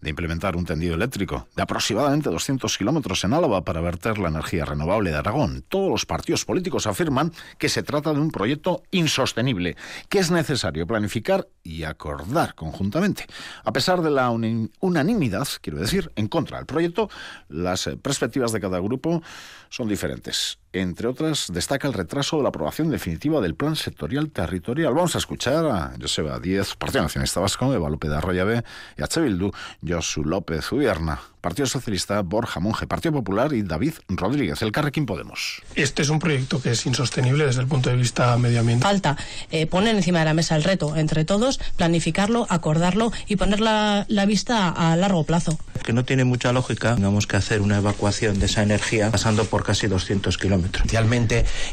de 0.00 0.10
implementar 0.10 0.54
un 0.54 0.64
tendido 0.64 0.94
eléctrico 0.94 1.48
de 1.56 1.62
aproximadamente 1.62 2.30
200 2.30 2.78
kilómetros 2.78 3.24
en 3.24 3.32
Álava 3.32 3.64
para 3.64 3.80
verter 3.80 4.18
la 4.18 4.28
energía 4.28 4.64
renovable 4.66 5.10
de 5.10 5.16
Aragón. 5.16 5.64
Todos 5.68 5.90
los 5.90 6.06
partidos 6.06 6.44
políticos 6.44 6.86
afirman 6.86 7.32
que 7.58 7.68
se 7.68 7.82
trata 7.82 8.12
de 8.12 8.20
un 8.20 8.30
proyecto 8.30 8.84
insostenible, 8.92 9.76
que 10.08 10.20
es 10.20 10.30
necesario 10.30 10.86
planificar 10.86 11.48
y 11.64 11.82
acordar 11.82 12.54
conjuntamente. 12.54 13.26
A 13.64 13.72
pesar 13.72 14.00
de 14.00 14.12
la 14.12 14.30
unanimidad, 14.30 15.48
quiero 15.60 15.80
decir, 15.80 16.12
en 16.14 16.28
contra 16.28 16.58
del 16.58 16.66
proyecto, 16.66 17.10
las 17.48 17.90
perspectivas 18.00 18.52
de 18.52 18.60
cada 18.60 18.78
grupo 18.78 19.24
son 19.70 19.88
diferentes. 19.88 20.60
Entre 20.74 21.06
otras, 21.06 21.52
destaca 21.52 21.86
el 21.86 21.94
retraso 21.94 22.36
de 22.36 22.42
la 22.42 22.48
aprobación 22.48 22.90
definitiva 22.90 23.40
del 23.40 23.54
Plan 23.54 23.76
Sectorial 23.76 24.30
Territorial. 24.30 24.92
Vamos 24.92 25.14
a 25.14 25.18
escuchar 25.18 25.64
a 25.66 25.92
Joseba 26.00 26.40
Díez, 26.40 26.74
Partido 26.74 27.04
Nacionalista 27.04 27.38
Vasco, 27.38 27.72
Eva 27.72 27.88
López 27.88 28.10
de 28.10 28.16
Arroyave 28.16 28.64
y 28.98 29.02
a 29.02 29.20
Bildu, 29.20 29.52
Josu 29.86 30.24
López 30.24 30.72
Ubierna. 30.72 31.20
Partido 31.44 31.66
Socialista, 31.66 32.22
Borja 32.22 32.58
Monge, 32.58 32.86
Partido 32.86 33.12
Popular 33.12 33.52
y 33.52 33.62
David 33.62 33.92
Rodríguez, 34.08 34.62
el 34.62 34.72
Carrequín 34.72 35.04
Podemos. 35.04 35.60
Este 35.74 36.00
es 36.00 36.08
un 36.08 36.18
proyecto 36.18 36.62
que 36.62 36.70
es 36.70 36.86
insostenible 36.86 37.44
desde 37.44 37.60
el 37.60 37.66
punto 37.66 37.90
de 37.90 37.96
vista 37.96 38.38
medioambiental. 38.38 38.90
Falta 38.90 39.18
eh, 39.50 39.66
poner 39.66 39.94
encima 39.94 40.20
de 40.20 40.24
la 40.24 40.32
mesa 40.32 40.56
el 40.56 40.64
reto 40.64 40.96
entre 40.96 41.26
todos, 41.26 41.60
planificarlo, 41.76 42.46
acordarlo 42.48 43.12
y 43.28 43.36
poner 43.36 43.60
la, 43.60 44.06
la 44.08 44.24
vista 44.24 44.70
a 44.70 44.96
largo 44.96 45.24
plazo. 45.24 45.58
Que 45.84 45.92
no 45.92 46.06
tiene 46.06 46.24
mucha 46.24 46.50
lógica, 46.54 46.94
tengamos 46.94 47.26
que 47.26 47.36
hacer 47.36 47.60
una 47.60 47.76
evacuación 47.76 48.38
de 48.40 48.46
esa 48.46 48.62
energía 48.62 49.10
pasando 49.10 49.44
por 49.44 49.64
casi 49.64 49.86
200 49.86 50.38
kilómetros. 50.38 50.63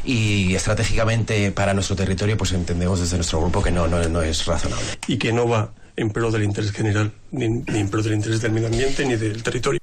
Y 0.04 0.54
estratégicamente 0.54 1.52
para 1.52 1.74
nuestro 1.74 1.96
territorio, 1.96 2.36
pues 2.36 2.52
entendemos 2.52 3.00
desde 3.00 3.16
nuestro 3.16 3.40
grupo 3.40 3.62
que 3.62 3.70
no, 3.70 3.86
no, 3.86 4.02
no 4.08 4.22
es 4.22 4.46
razonable. 4.46 4.86
Y 5.06 5.18
que 5.18 5.32
no 5.32 5.48
va 5.48 5.72
en 5.96 6.10
pro 6.10 6.30
del 6.30 6.44
interés 6.44 6.72
general, 6.72 7.12
ni, 7.30 7.48
ni 7.48 7.78
en 7.78 7.88
pro 7.88 8.02
del 8.02 8.14
interés 8.14 8.40
del 8.40 8.52
medio 8.52 8.68
ambiente, 8.68 9.04
ni 9.04 9.16
del 9.16 9.42
territorio. 9.42 9.80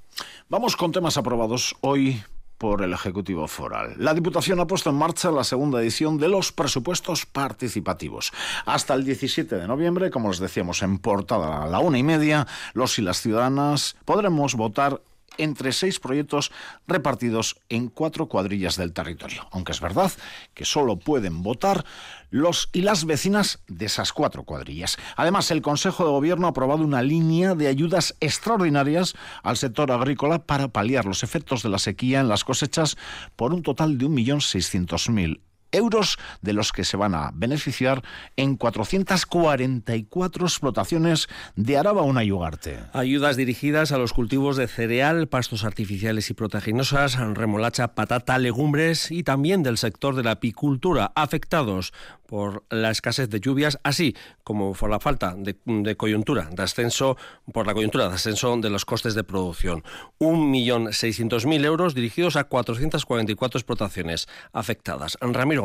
Vamos 0.49 0.75
con 0.75 0.91
temas 0.91 1.17
aprobados 1.17 1.75
hoy 1.81 2.23
por 2.59 2.81
el 2.81 2.91
Ejecutivo 2.91 3.47
Foral. 3.47 3.95
La 3.97 4.13
Diputación 4.13 4.59
ha 4.59 4.67
puesto 4.67 4.89
en 4.89 4.97
marcha 4.97 5.31
la 5.31 5.45
segunda 5.45 5.81
edición 5.81 6.17
de 6.17 6.27
los 6.27 6.51
presupuestos 6.51 7.25
participativos. 7.25 8.33
Hasta 8.65 8.93
el 8.95 9.05
17 9.05 9.55
de 9.55 9.67
noviembre, 9.67 10.11
como 10.11 10.29
les 10.29 10.39
decíamos 10.39 10.83
en 10.83 10.99
portada 10.99 11.63
a 11.63 11.67
la 11.67 11.79
una 11.79 11.97
y 11.97 12.03
media, 12.03 12.47
los 12.73 12.99
y 12.99 13.01
las 13.01 13.21
ciudadanas 13.21 13.95
podremos 14.03 14.55
votar 14.55 15.01
entre 15.39 15.71
seis 15.71 15.99
proyectos 15.99 16.51
repartidos 16.87 17.57
en 17.69 17.87
cuatro 17.87 18.27
cuadrillas 18.27 18.75
del 18.77 18.93
territorio. 18.93 19.47
Aunque 19.51 19.71
es 19.71 19.81
verdad 19.81 20.11
que 20.53 20.65
solo 20.65 20.99
pueden 20.99 21.41
votar 21.41 21.83
los 22.29 22.69
y 22.73 22.81
las 22.81 23.05
vecinas 23.05 23.63
de 23.67 23.87
esas 23.87 24.13
cuatro 24.13 24.43
cuadrillas. 24.43 24.97
Además, 25.15 25.49
el 25.49 25.63
Consejo 25.63 26.05
de 26.05 26.11
Gobierno 26.11 26.47
ha 26.47 26.51
aprobado 26.51 26.83
una 26.83 27.01
línea 27.01 27.55
de 27.55 27.67
ayudas 27.67 28.15
extraordinarias 28.19 29.15
al 29.41 29.57
sector 29.57 29.91
agrícola 29.91 30.45
para 30.45 30.67
paliar 30.67 31.05
los 31.05 31.23
efectos 31.23 31.63
de 31.63 31.69
la 31.69 31.79
sequía 31.79 32.19
en 32.19 32.29
las 32.29 32.43
cosechas 32.43 32.97
por 33.35 33.53
un 33.53 33.63
total 33.63 33.97
de 33.97 34.05
1.600.000 34.05 35.39
euros 35.71 36.17
de 36.41 36.53
los 36.53 36.71
que 36.71 36.83
se 36.83 36.97
van 36.97 37.15
a 37.15 37.31
beneficiar 37.33 38.03
en 38.35 38.55
444 38.55 40.45
explotaciones 40.45 41.27
de 41.55 41.77
Araba 41.77 42.03
una 42.03 42.23
y 42.23 42.31
Ugarte. 42.31 42.79
Ayudas 42.93 43.37
dirigidas 43.37 43.91
a 43.91 43.97
los 43.97 44.13
cultivos 44.13 44.57
de 44.57 44.67
cereal, 44.67 45.27
pastos 45.27 45.63
artificiales 45.63 46.29
y 46.29 46.33
proteginosas, 46.33 47.17
remolacha, 47.17 47.95
patata, 47.95 48.37
legumbres 48.37 49.11
y 49.11 49.23
también 49.23 49.63
del 49.63 49.77
sector 49.77 50.15
de 50.15 50.23
la 50.23 50.31
apicultura 50.31 51.11
afectados 51.15 51.93
por 52.25 52.63
la 52.69 52.91
escasez 52.91 53.27
de 53.29 53.39
lluvias, 53.39 53.79
así 53.83 54.15
como 54.43 54.73
por 54.73 54.91
la 54.91 54.99
falta 54.99 55.33
de, 55.35 55.57
de 55.65 55.97
coyuntura, 55.97 56.47
de 56.51 56.61
ascenso, 56.61 57.17
por 57.51 57.65
la 57.65 57.73
coyuntura 57.73 58.07
de 58.07 58.13
ascenso 58.13 58.55
de 58.57 58.69
los 58.69 58.85
costes 58.85 59.15
de 59.15 59.23
producción. 59.23 59.83
1.600.000 60.19 61.65
euros 61.65 61.95
dirigidos 61.95 62.35
a 62.35 62.43
444 62.43 63.57
explotaciones 63.57 64.27
afectadas. 64.53 65.17
Ramiro 65.21 65.58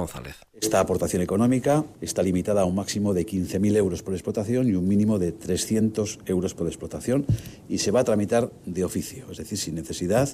Esta 0.61 0.81
aportación 0.81 1.23
económica 1.23 1.85
está 2.01 2.23
limitada 2.23 2.63
a 2.63 2.65
un 2.65 2.75
máximo 2.75 3.15
de 3.15 3.27
15.000 3.27 3.77
euros 3.77 4.03
por 4.03 4.15
explotación 4.15 4.69
y 4.69 4.75
un 4.75 4.89
mínimo 4.89 5.19
de 5.19 5.33
300 5.33 6.21
euros 6.27 6.55
por 6.55 6.67
explotación 6.67 7.27
y 7.69 7.79
se 7.79 7.91
va 7.91 8.01
a 8.01 8.05
tramitar 8.05 8.51
de 8.67 8.85
oficio, 8.85 9.27
es 9.31 9.39
decir, 9.39 9.59
sin 9.59 9.75
necesidad 9.75 10.29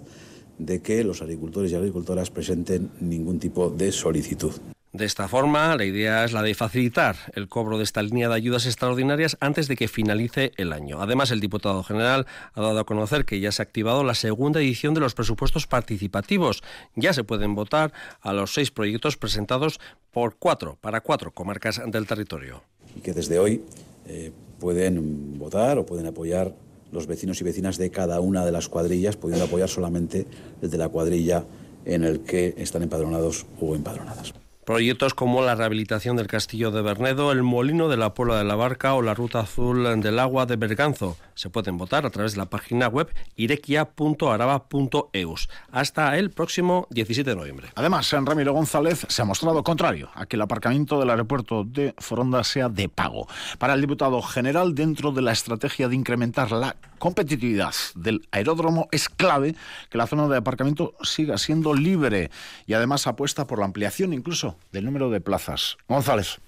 de 0.58 0.80
que 0.80 1.04
los 1.04 1.22
agricultores 1.22 1.72
y 1.72 1.74
agricultoras 1.74 2.30
presenten 2.30 2.90
ningún 3.00 3.38
tipo 3.38 3.70
de 3.70 3.92
solicitud. 3.92 4.52
De 4.92 5.04
esta 5.04 5.28
forma, 5.28 5.76
la 5.76 5.84
idea 5.84 6.24
es 6.24 6.32
la 6.32 6.42
de 6.42 6.52
facilitar 6.52 7.14
el 7.34 7.48
cobro 7.48 7.78
de 7.78 7.84
esta 7.84 8.02
línea 8.02 8.28
de 8.28 8.34
ayudas 8.34 8.66
extraordinarias 8.66 9.36
antes 9.38 9.68
de 9.68 9.76
que 9.76 9.86
finalice 9.86 10.50
el 10.56 10.72
año. 10.72 11.00
Además, 11.00 11.30
el 11.30 11.38
diputado 11.38 11.84
general 11.84 12.26
ha 12.54 12.60
dado 12.60 12.80
a 12.80 12.84
conocer 12.84 13.24
que 13.24 13.38
ya 13.38 13.52
se 13.52 13.62
ha 13.62 13.64
activado 13.64 14.02
la 14.02 14.16
segunda 14.16 14.58
edición 14.58 14.92
de 14.94 15.00
los 15.00 15.14
presupuestos 15.14 15.68
participativos. 15.68 16.64
Ya 16.96 17.12
se 17.12 17.22
pueden 17.22 17.54
votar 17.54 17.92
a 18.20 18.32
los 18.32 18.52
seis 18.52 18.72
proyectos 18.72 19.16
presentados 19.16 19.78
por 20.10 20.34
cuatro, 20.36 20.76
para 20.80 21.02
cuatro 21.02 21.30
comarcas 21.30 21.80
del 21.86 22.08
territorio. 22.08 22.64
Y 22.96 23.00
que 23.00 23.12
desde 23.12 23.38
hoy 23.38 23.62
eh, 24.08 24.32
pueden 24.58 25.38
votar 25.38 25.78
o 25.78 25.86
pueden 25.86 26.06
apoyar 26.06 26.52
los 26.90 27.06
vecinos 27.06 27.40
y 27.40 27.44
vecinas 27.44 27.78
de 27.78 27.92
cada 27.92 28.18
una 28.18 28.44
de 28.44 28.50
las 28.50 28.68
cuadrillas, 28.68 29.16
pudiendo 29.16 29.44
apoyar 29.44 29.68
solamente 29.68 30.26
el 30.60 30.68
de 30.68 30.78
la 30.78 30.88
cuadrilla 30.88 31.44
en 31.84 32.02
el 32.02 32.22
que 32.22 32.54
están 32.58 32.82
empadronados 32.82 33.46
o 33.60 33.76
empadronadas. 33.76 34.34
Proyectos 34.70 35.14
como 35.14 35.42
la 35.42 35.56
rehabilitación 35.56 36.14
del 36.14 36.28
castillo 36.28 36.70
de 36.70 36.80
Bernedo, 36.80 37.32
el 37.32 37.42
molino 37.42 37.88
de 37.88 37.96
la 37.96 38.14
Puebla 38.14 38.38
de 38.38 38.44
la 38.44 38.54
Barca 38.54 38.94
o 38.94 39.02
la 39.02 39.14
ruta 39.14 39.40
azul 39.40 40.00
del 40.00 40.20
agua 40.20 40.46
de 40.46 40.54
Berganzo 40.54 41.16
se 41.34 41.50
pueden 41.50 41.76
votar 41.76 42.06
a 42.06 42.10
través 42.10 42.34
de 42.34 42.38
la 42.38 42.46
página 42.46 42.86
web 42.86 43.12
irequia.araba.eus 43.34 45.48
hasta 45.72 46.16
el 46.18 46.30
próximo 46.30 46.86
17 46.90 47.30
de 47.30 47.34
noviembre. 47.34 47.70
Además, 47.74 48.12
en 48.12 48.24
Ramiro 48.24 48.52
González 48.52 49.06
se 49.08 49.22
ha 49.22 49.24
mostrado 49.24 49.64
contrario 49.64 50.08
a 50.14 50.26
que 50.26 50.36
el 50.36 50.42
aparcamiento 50.42 51.00
del 51.00 51.10
aeropuerto 51.10 51.64
de 51.64 51.92
Foronda 51.98 52.44
sea 52.44 52.68
de 52.68 52.88
pago. 52.88 53.26
Para 53.58 53.74
el 53.74 53.80
diputado 53.80 54.22
general, 54.22 54.76
dentro 54.76 55.10
de 55.10 55.22
la 55.22 55.32
estrategia 55.32 55.88
de 55.88 55.96
incrementar 55.96 56.52
la 56.52 56.76
competitividad 57.00 57.74
del 57.96 58.28
aeródromo, 58.30 58.86
es 58.92 59.08
clave 59.08 59.56
que 59.90 59.98
la 59.98 60.06
zona 60.06 60.28
de 60.28 60.36
aparcamiento 60.36 60.94
siga 61.02 61.36
siendo 61.38 61.74
libre 61.74 62.30
y 62.68 62.74
además 62.74 63.08
apuesta 63.08 63.48
por 63.48 63.58
la 63.58 63.64
ampliación 63.64 64.12
incluso 64.12 64.54
del 64.70 64.84
número 64.84 65.10
de 65.10 65.20
plazas. 65.20 65.76
González. 65.88 66.38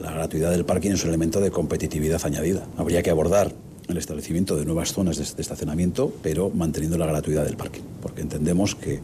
La 0.00 0.12
gratuidad 0.12 0.52
del 0.52 0.64
parking 0.64 0.92
es 0.92 1.02
un 1.02 1.08
elemento 1.08 1.40
de 1.40 1.50
competitividad 1.50 2.24
añadida. 2.24 2.64
Habría 2.76 3.02
que 3.02 3.10
abordar 3.10 3.52
el 3.88 3.96
establecimiento 3.96 4.54
de 4.56 4.64
nuevas 4.64 4.92
zonas 4.92 5.16
de 5.16 5.42
estacionamiento, 5.42 6.14
pero 6.22 6.50
manteniendo 6.50 6.96
la 6.98 7.06
gratuidad 7.06 7.44
del 7.44 7.56
parking, 7.56 7.82
porque 8.00 8.20
entendemos 8.20 8.76
que 8.76 9.00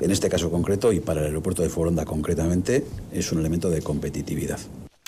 en 0.00 0.10
este 0.10 0.28
caso 0.28 0.50
concreto 0.50 0.92
y 0.92 1.00
para 1.00 1.20
el 1.20 1.26
aeropuerto 1.26 1.62
de 1.62 1.68
Foronda 1.68 2.04
concretamente 2.04 2.86
es 3.12 3.32
un 3.32 3.40
elemento 3.40 3.70
de 3.70 3.82
competitividad. 3.82 4.60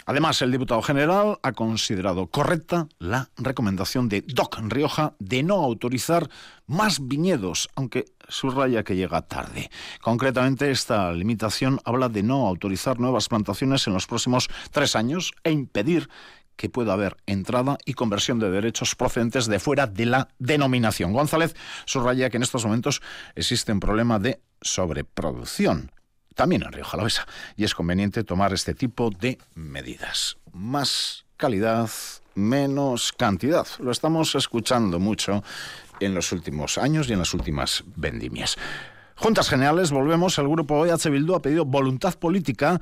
Además, 0.07 0.43
el 0.43 0.51
diputado 0.51 0.83
general 0.83 1.39
ha 1.43 1.53
considerado 1.53 2.27
correcta 2.27 2.89
la 2.99 3.29
recomendación 3.37 4.09
de 4.09 4.23
Doc 4.23 4.59
Rioja 4.63 5.15
de 5.19 5.43
no 5.43 5.57
autorizar 5.57 6.29
más 6.67 7.07
viñedos, 7.07 7.69
aunque 7.75 8.07
subraya 8.29 8.83
que 8.83 8.97
llega 8.97 9.23
tarde. 9.23 9.71
Concretamente, 10.01 10.71
esta 10.71 11.13
limitación 11.13 11.81
habla 11.85 12.09
de 12.09 12.23
no 12.23 12.47
autorizar 12.47 12.99
nuevas 12.99 13.29
plantaciones 13.29 13.87
en 13.87 13.95
los 13.95 14.07
próximos 14.07 14.49
tres 14.71 14.97
años 14.97 15.33
e 15.45 15.53
impedir 15.53 16.09
que 16.57 16.69
pueda 16.69 16.93
haber 16.93 17.17
entrada 17.27 17.79
y 17.85 17.95
conversión 17.95 18.39
de 18.39 18.51
derechos 18.51 18.95
procedentes 18.95 19.47
de 19.47 19.59
fuera 19.59 19.87
de 19.87 20.07
la 20.07 20.29
denominación. 20.39 21.13
González 21.13 21.55
subraya 21.87 22.31
que 22.31 22.37
en 22.37 22.43
estos 22.43 22.65
momentos 22.65 23.03
existe 23.35 23.73
un 23.73 23.81
problema 23.81 24.19
de 24.19 24.41
sobreproducción 24.61 25.91
también 26.35 26.63
en 26.63 26.73
Río 26.73 26.85
Jalavesa, 26.85 27.27
y 27.57 27.65
es 27.65 27.75
conveniente 27.75 28.25
tomar 28.25 28.53
este 28.53 28.75
tipo 28.75 29.11
de 29.11 29.39
medidas. 29.55 30.37
Más 30.53 31.25
calidad, 31.37 31.91
menos 32.35 33.13
cantidad. 33.13 33.67
Lo 33.79 33.91
estamos 33.91 34.35
escuchando 34.35 34.99
mucho 34.99 35.43
en 36.01 36.15
los 36.15 36.33
últimos 36.33 36.79
años 36.79 37.09
y 37.09 37.13
en 37.13 37.19
las 37.19 37.35
últimas 37.35 37.85
vendimias. 37.97 38.57
Juntas 39.17 39.49
Generales, 39.49 39.91
volvemos. 39.91 40.39
El 40.39 40.49
grupo 40.49 40.75
OEH 40.75 41.11
Bildu 41.11 41.35
ha 41.35 41.43
pedido 41.43 41.65
voluntad 41.65 42.15
política 42.15 42.81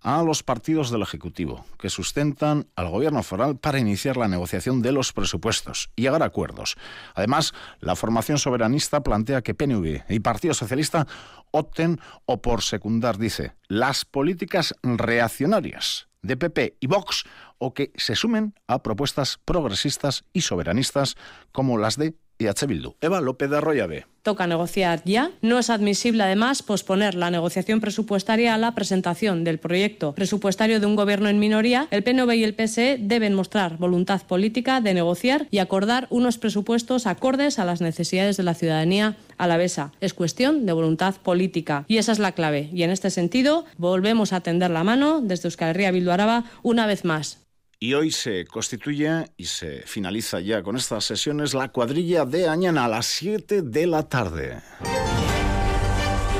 a 0.00 0.22
los 0.22 0.42
partidos 0.42 0.90
del 0.90 1.02
Ejecutivo, 1.02 1.64
que 1.78 1.90
sustentan 1.90 2.66
al 2.76 2.90
Gobierno 2.90 3.22
foral 3.22 3.56
para 3.56 3.78
iniciar 3.78 4.16
la 4.16 4.28
negociación 4.28 4.82
de 4.82 4.92
los 4.92 5.12
presupuestos 5.12 5.90
y 5.96 6.02
llegar 6.02 6.22
a 6.22 6.26
acuerdos. 6.26 6.76
Además, 7.14 7.54
la 7.80 7.96
formación 7.96 8.38
soberanista 8.38 9.02
plantea 9.02 9.42
que 9.42 9.54
PNV 9.54 10.04
y 10.08 10.20
Partido 10.20 10.54
Socialista 10.54 11.06
opten 11.50 12.00
o 12.24 12.40
por 12.40 12.62
secundar, 12.62 13.18
dice, 13.18 13.54
las 13.68 14.04
políticas 14.04 14.74
reaccionarias 14.82 16.08
de 16.22 16.36
PP 16.36 16.76
y 16.80 16.86
Vox 16.86 17.24
o 17.58 17.72
que 17.72 17.92
se 17.96 18.16
sumen 18.16 18.54
a 18.66 18.82
propuestas 18.82 19.38
progresistas 19.44 20.24
y 20.32 20.42
soberanistas 20.42 21.16
como 21.52 21.78
las 21.78 21.96
de 21.96 22.14
EH 22.38 22.66
Bildu. 22.66 22.94
Eva 23.00 23.20
López 23.20 23.50
de 23.50 23.56
Arroyave 23.56 24.06
toca 24.26 24.48
negociar 24.48 25.02
ya. 25.04 25.30
No 25.40 25.56
es 25.60 25.70
admisible, 25.70 26.24
además, 26.24 26.64
posponer 26.64 27.14
la 27.14 27.30
negociación 27.30 27.80
presupuestaria 27.80 28.54
a 28.54 28.58
la 28.58 28.74
presentación 28.74 29.44
del 29.44 29.60
proyecto 29.60 30.16
presupuestario 30.16 30.80
de 30.80 30.86
un 30.86 30.96
gobierno 30.96 31.28
en 31.28 31.38
minoría. 31.38 31.86
El 31.92 32.02
PNV 32.02 32.32
y 32.34 32.42
el 32.42 32.56
PSE 32.56 32.98
deben 33.00 33.34
mostrar 33.34 33.76
voluntad 33.78 34.22
política 34.22 34.80
de 34.80 34.94
negociar 34.94 35.46
y 35.52 35.58
acordar 35.58 36.08
unos 36.10 36.38
presupuestos 36.38 37.06
acordes 37.06 37.60
a 37.60 37.64
las 37.64 37.80
necesidades 37.80 38.36
de 38.36 38.42
la 38.42 38.54
ciudadanía 38.54 39.16
alavesa. 39.38 39.92
Es 40.00 40.12
cuestión 40.12 40.66
de 40.66 40.72
voluntad 40.72 41.14
política 41.22 41.84
y 41.86 41.98
esa 41.98 42.10
es 42.10 42.18
la 42.18 42.32
clave. 42.32 42.68
Y 42.72 42.82
en 42.82 42.90
este 42.90 43.10
sentido, 43.10 43.64
volvemos 43.78 44.32
a 44.32 44.40
tender 44.40 44.72
la 44.72 44.82
mano 44.82 45.20
desde 45.20 45.46
Euskal 45.46 45.70
Herria 45.70 45.92
Bildu 45.92 46.10
Araba 46.10 46.46
una 46.64 46.88
vez 46.88 47.04
más. 47.04 47.45
Y 47.78 47.92
hoy 47.92 48.10
se 48.10 48.46
constituye 48.46 49.26
y 49.36 49.44
se 49.44 49.82
finaliza 49.82 50.40
ya 50.40 50.62
con 50.62 50.76
estas 50.76 51.04
sesiones 51.04 51.52
la 51.52 51.68
cuadrilla 51.68 52.24
de 52.24 52.48
Añana 52.48 52.86
a 52.86 52.88
las 52.88 53.04
7 53.04 53.60
de 53.60 53.86
la 53.86 54.02
tarde. 54.08 54.62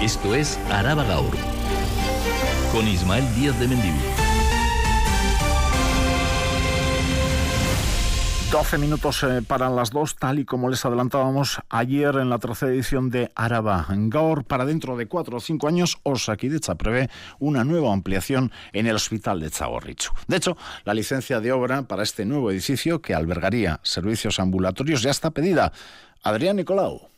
Esto 0.01 0.35
es 0.35 0.57
Araba 0.71 1.05
Gaur 1.05 1.37
con 2.73 2.89
Ismael 2.89 3.25
Díaz 3.35 3.59
de 3.61 3.69
Mendivil. 3.69 4.26
12 8.51 8.79
minutos 8.79 9.25
eh, 9.25 9.43
para 9.43 9.69
las 9.69 9.91
dos, 9.91 10.15
tal 10.15 10.39
y 10.39 10.45
como 10.45 10.69
les 10.69 10.85
adelantábamos 10.85 11.59
ayer 11.69 12.15
en 12.15 12.31
la 12.31 12.39
tercera 12.39 12.71
edición 12.71 13.11
de 13.11 13.33
Araba 13.35 13.85
Gaur. 13.89 14.45
Para 14.45 14.65
dentro 14.65 14.97
de 14.97 15.07
cuatro 15.09 15.39
o 15.39 15.41
cinco 15.41 15.67
años, 15.67 15.99
Osakidecha 16.05 16.77
prevé 16.77 17.11
una 17.41 17.65
nueva 17.65 17.93
ampliación 17.93 18.53
en 18.73 18.87
el 18.87 18.95
hospital 18.95 19.41
de 19.41 19.51
Chagorrichu. 19.51 20.13
De 20.29 20.37
hecho, 20.37 20.57
la 20.85 20.95
licencia 20.95 21.41
de 21.41 21.51
obra 21.51 21.83
para 21.83 22.05
este 22.05 22.25
nuevo 22.25 22.53
edificio, 22.53 23.03
que 23.03 23.15
albergaría 23.15 23.81
servicios 23.83 24.39
ambulatorios, 24.39 25.03
ya 25.03 25.11
está 25.11 25.33
pedida. 25.33 25.73
Adrián 26.23 26.57
Nicolau. 26.57 27.09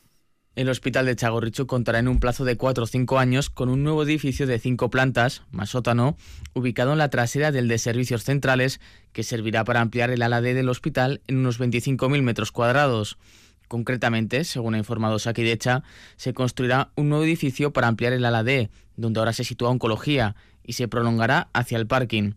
El 0.58 0.68
hospital 0.70 1.06
de 1.06 1.14
Chagorrichu 1.14 1.68
contará 1.68 2.00
en 2.00 2.08
un 2.08 2.18
plazo 2.18 2.44
de 2.44 2.56
4 2.56 2.82
o 2.82 2.86
5 2.88 3.20
años 3.20 3.48
con 3.48 3.68
un 3.68 3.84
nuevo 3.84 4.02
edificio 4.02 4.44
de 4.44 4.58
5 4.58 4.90
plantas, 4.90 5.42
más 5.52 5.70
sótano, 5.70 6.16
ubicado 6.52 6.90
en 6.90 6.98
la 6.98 7.10
trasera 7.10 7.52
del 7.52 7.68
de 7.68 7.78
servicios 7.78 8.24
centrales, 8.24 8.80
que 9.12 9.22
servirá 9.22 9.62
para 9.62 9.80
ampliar 9.80 10.10
el 10.10 10.20
ala 10.20 10.40
D 10.40 10.54
del 10.54 10.68
hospital 10.68 11.20
en 11.28 11.36
unos 11.36 11.60
25.000 11.60 12.22
metros 12.22 12.50
cuadrados. 12.50 13.18
Concretamente, 13.68 14.42
según 14.42 14.74
ha 14.74 14.78
informado 14.78 15.20
Saquidecha, 15.20 15.84
se 16.16 16.34
construirá 16.34 16.90
un 16.96 17.08
nuevo 17.08 17.22
edificio 17.22 17.72
para 17.72 17.86
ampliar 17.86 18.12
el 18.12 18.24
ala 18.24 18.42
D, 18.42 18.68
donde 18.96 19.20
ahora 19.20 19.34
se 19.34 19.44
sitúa 19.44 19.70
oncología, 19.70 20.34
y 20.64 20.72
se 20.72 20.88
prolongará 20.88 21.50
hacia 21.52 21.78
el 21.78 21.86
parking. 21.86 22.32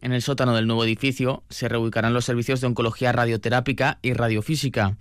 En 0.00 0.14
el 0.14 0.22
sótano 0.22 0.56
del 0.56 0.66
nuevo 0.66 0.84
edificio 0.84 1.42
se 1.50 1.68
reubicarán 1.68 2.14
los 2.14 2.24
servicios 2.24 2.62
de 2.62 2.68
oncología 2.68 3.12
radioterápica 3.12 3.98
y 4.00 4.14
radiofísica. 4.14 4.96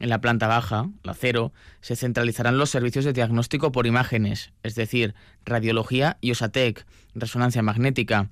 En 0.00 0.08
la 0.08 0.22
planta 0.22 0.48
baja, 0.48 0.88
la 1.02 1.12
cero, 1.12 1.52
se 1.82 1.94
centralizarán 1.94 2.56
los 2.56 2.70
servicios 2.70 3.04
de 3.04 3.12
diagnóstico 3.12 3.70
por 3.70 3.86
imágenes, 3.86 4.50
es 4.62 4.74
decir, 4.74 5.14
radiología 5.44 6.16
y 6.22 6.30
OSATEC, 6.30 6.86
resonancia 7.14 7.62
magnética. 7.62 8.30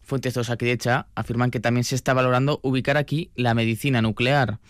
Fuentes 0.00 0.32
de 0.32 0.40
Osakidecha 0.40 1.08
afirman 1.14 1.50
que 1.50 1.60
también 1.60 1.84
se 1.84 1.94
está 1.94 2.14
valorando 2.14 2.58
ubicar 2.62 2.96
aquí 2.96 3.30
la 3.36 3.52
medicina 3.52 4.00
nuclear. 4.00 4.60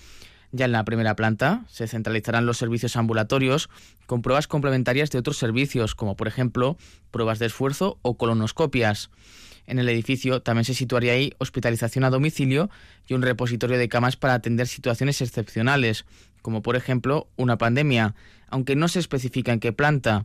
Ya 0.51 0.65
en 0.65 0.73
la 0.73 0.85
primera 0.85 1.15
planta 1.15 1.65
se 1.69 1.87
centralizarán 1.87 2.47
los 2.47 2.59
servicios 2.59 2.97
ambulatorios 2.97 3.71
con 4.07 4.21
pruebas 4.21 4.49
complementarias 4.49 5.11
de 5.11 5.19
otros 5.19 5.37
servicios, 5.37 5.95
como 5.95 6.17
por 6.17 6.27
ejemplo 6.27 6.77
pruebas 7.13 7.39
de 7.39 7.47
esfuerzo 7.47 8.01
o 8.03 8.17
colonoscopias. 8.17 9.11
En 9.67 9.79
el 9.79 9.89
edificio 9.89 10.43
también 10.43 10.65
se 10.65 10.75
situaría 10.75 11.13
ahí 11.13 11.33
hospitalización 11.39 12.03
a 12.03 12.11
domicilio 12.11 12.71
y 13.07 13.15
un 13.15 13.23
repositorio 13.23 13.79
de 13.79 13.89
camas 13.89 14.17
para 14.17 14.35
atender 14.35 14.67
situaciones 14.67 15.21
excepcionales, 15.21 16.07
como 16.43 16.63
por 16.63 16.77
ejemplo 16.77 17.29
una 17.37 17.59
pandemia, 17.59 18.15
aunque 18.49 18.77
no 18.77 18.89
se 18.89 18.99
especifica 18.99 19.53
en 19.53 19.61
qué 19.61 19.73
planta. 19.73 20.25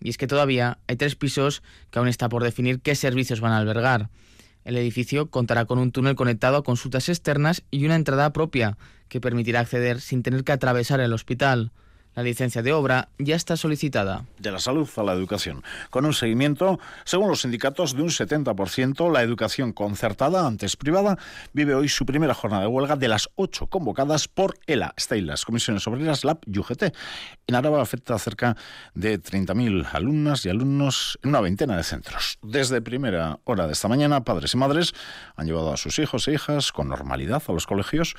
Y 0.00 0.10
es 0.10 0.18
que 0.18 0.26
todavía 0.26 0.78
hay 0.86 0.96
tres 0.96 1.16
pisos 1.16 1.62
que 1.90 1.98
aún 1.98 2.08
está 2.08 2.28
por 2.28 2.42
definir 2.42 2.80
qué 2.80 2.94
servicios 2.94 3.40
van 3.40 3.52
a 3.52 3.58
albergar. 3.58 4.10
El 4.64 4.76
edificio 4.76 5.30
contará 5.30 5.66
con 5.66 5.78
un 5.78 5.92
túnel 5.92 6.14
conectado 6.14 6.56
a 6.56 6.64
consultas 6.64 7.08
externas 7.08 7.62
y 7.70 7.84
una 7.84 7.96
entrada 7.96 8.32
propia 8.32 8.78
que 9.08 9.20
permitirá 9.20 9.60
acceder 9.60 10.00
sin 10.00 10.22
tener 10.22 10.42
que 10.42 10.52
atravesar 10.52 11.00
el 11.00 11.12
hospital. 11.12 11.70
La 12.14 12.22
licencia 12.22 12.62
de 12.62 12.72
obra 12.72 13.08
ya 13.18 13.34
está 13.34 13.56
solicitada. 13.56 14.24
De 14.38 14.52
la 14.52 14.60
salud 14.60 14.88
a 14.96 15.02
la 15.02 15.12
educación. 15.12 15.64
Con 15.90 16.04
un 16.04 16.14
seguimiento, 16.14 16.78
según 17.04 17.28
los 17.28 17.40
sindicatos, 17.40 17.96
de 17.96 18.02
un 18.02 18.10
70%, 18.10 19.12
la 19.12 19.22
educación 19.22 19.72
concertada, 19.72 20.46
antes 20.46 20.76
privada, 20.76 21.18
vive 21.52 21.74
hoy 21.74 21.88
su 21.88 22.06
primera 22.06 22.34
jornada 22.34 22.62
de 22.62 22.68
huelga 22.68 22.96
de 22.96 23.08
las 23.08 23.28
ocho 23.34 23.66
convocadas 23.66 24.28
por 24.28 24.56
ELA, 24.66 24.94
las 25.10 25.44
Comisiones 25.44 25.86
Obreras, 25.86 26.24
LAB 26.24 26.38
y 26.46 26.58
UGT. 26.58 26.94
En 27.46 27.54
Araba 27.54 27.82
afecta 27.82 28.14
a 28.14 28.18
cerca 28.18 28.56
de 28.94 29.20
30.000 29.20 29.88
alumnas 29.92 30.46
y 30.46 30.48
alumnos 30.48 31.18
en 31.22 31.30
una 31.30 31.40
veintena 31.40 31.76
de 31.76 31.82
centros. 31.82 32.38
Desde 32.42 32.80
primera 32.80 33.40
hora 33.44 33.66
de 33.66 33.72
esta 33.72 33.88
mañana, 33.88 34.24
padres 34.24 34.54
y 34.54 34.56
madres 34.56 34.92
han 35.36 35.46
llevado 35.46 35.72
a 35.72 35.76
sus 35.76 35.98
hijos 35.98 36.28
e 36.28 36.34
hijas 36.34 36.72
con 36.72 36.88
normalidad 36.88 37.42
a 37.46 37.52
los 37.52 37.66
colegios 37.66 38.14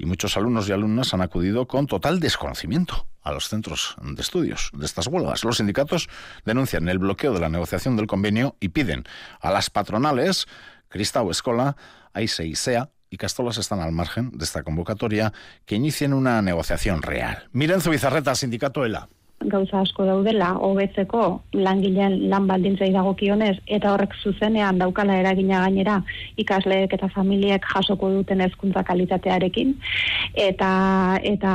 y 0.00 0.06
muchos 0.06 0.38
alumnos 0.38 0.66
y 0.66 0.72
alumnas 0.72 1.12
han 1.12 1.20
acudido 1.20 1.68
con 1.68 1.86
total 1.86 2.20
desconocimiento 2.20 3.06
a 3.20 3.32
los 3.32 3.48
centros 3.48 3.96
de 4.02 4.22
estudios 4.22 4.70
de 4.72 4.86
estas 4.86 5.06
huelgas. 5.08 5.44
Los 5.44 5.58
sindicatos 5.58 6.08
denuncian 6.46 6.88
el 6.88 6.98
bloqueo 6.98 7.34
de 7.34 7.40
la 7.40 7.50
negociación 7.50 7.96
del 7.96 8.06
convenio 8.06 8.56
y 8.60 8.70
piden 8.70 9.04
a 9.40 9.50
las 9.50 9.68
patronales, 9.68 10.46
Cristau 10.88 11.30
Escola, 11.30 11.76
AISE 12.14 12.46
y 12.46 12.54
SEA, 12.54 12.90
y 13.10 13.18
Castolas 13.18 13.58
están 13.58 13.80
al 13.80 13.92
margen 13.92 14.30
de 14.32 14.44
esta 14.44 14.62
convocatoria, 14.62 15.34
que 15.66 15.74
inicien 15.74 16.14
una 16.14 16.40
negociación 16.40 17.02
real. 17.02 17.48
Miren 17.52 17.82
Zubizarreta, 17.82 18.34
Sindicato 18.34 18.84
ELA. 18.86 19.08
Gauza 19.48 19.80
asko 19.80 20.04
daudela 20.04 20.50
hobetzeko 20.60 21.22
langileen 21.56 22.28
lan 22.28 22.46
baldintzei 22.48 22.90
dagokionez 22.92 23.56
eta 23.66 23.94
horrek 23.94 24.14
zuzenean 24.22 24.78
daukala 24.78 25.16
eragina 25.20 25.62
gainera 25.64 26.00
ikasleek 26.36 26.92
eta 26.92 27.08
familiek 27.14 27.64
jasoko 27.74 28.10
duten 28.12 28.40
hezkuntza 28.44 28.82
kalitatearekin 28.84 29.72
eta 30.34 30.72
eta 31.22 31.52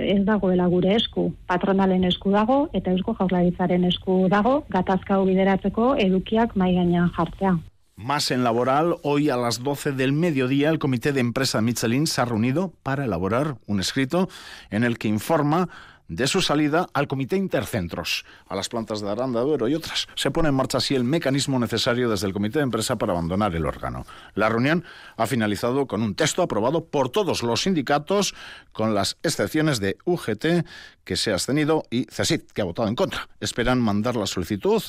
ez 0.00 0.24
dagoela 0.24 0.66
gure 0.66 0.94
esku. 0.96 1.30
Patronalen 1.46 2.04
esku 2.04 2.32
dago 2.34 2.68
eta 2.72 2.90
eusko 2.90 3.14
jaurlaritzaren 3.20 3.84
esku 3.84 4.24
dago 4.28 4.64
gatazka 4.70 5.20
bideratzeko 5.22 5.94
edukiak 5.94 6.56
mai 6.56 6.74
gainean 6.74 7.10
jartzea. 7.16 7.56
Más 7.96 8.32
en 8.32 8.42
laboral, 8.42 8.96
hoy 9.04 9.30
a 9.30 9.36
las 9.36 9.62
12 9.62 9.92
del 9.92 10.12
mediodía 10.12 10.70
el 10.70 10.80
comité 10.80 11.12
de 11.12 11.20
empresa 11.20 11.60
Michelin 11.60 12.08
se 12.08 12.20
ha 12.20 12.24
reunido 12.24 12.72
para 12.82 13.04
elaborar 13.04 13.54
un 13.68 13.78
escrito 13.78 14.28
en 14.70 14.82
el 14.82 14.98
que 14.98 15.06
informa 15.06 15.68
de 16.08 16.26
su 16.26 16.42
salida 16.42 16.88
al 16.92 17.08
Comité 17.08 17.36
Intercentros, 17.36 18.24
a 18.48 18.54
las 18.54 18.68
plantas 18.68 19.00
de 19.00 19.10
Aranda, 19.10 19.40
Duero 19.40 19.68
y 19.68 19.74
otras. 19.74 20.06
Se 20.14 20.30
pone 20.30 20.48
en 20.48 20.54
marcha 20.54 20.78
así 20.78 20.94
el 20.94 21.04
mecanismo 21.04 21.58
necesario 21.58 22.10
desde 22.10 22.26
el 22.26 22.32
Comité 22.32 22.58
de 22.58 22.64
Empresa 22.64 22.96
para 22.96 23.12
abandonar 23.12 23.54
el 23.54 23.66
órgano. 23.66 24.06
La 24.34 24.48
reunión 24.48 24.84
ha 25.16 25.26
finalizado 25.26 25.86
con 25.86 26.02
un 26.02 26.14
texto 26.14 26.42
aprobado 26.42 26.84
por 26.84 27.08
todos 27.08 27.42
los 27.42 27.62
sindicatos, 27.62 28.34
con 28.72 28.94
las 28.94 29.16
excepciones 29.22 29.80
de 29.80 29.96
UGT, 30.04 30.66
que 31.04 31.16
se 31.16 31.30
ha 31.30 31.34
abstenido, 31.34 31.84
y 31.90 32.06
CESIT, 32.10 32.52
que 32.52 32.62
ha 32.62 32.64
votado 32.64 32.88
en 32.88 32.96
contra. 32.96 33.28
Esperan 33.40 33.80
mandar 33.80 34.16
la 34.16 34.26
solicitud 34.26 34.82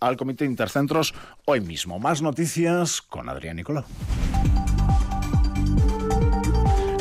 al 0.00 0.16
Comité 0.16 0.44
Intercentros 0.44 1.14
hoy 1.44 1.60
mismo. 1.60 1.98
Más 1.98 2.22
noticias 2.22 3.02
con 3.02 3.28
Adrián 3.28 3.56
Nicolau. 3.56 3.84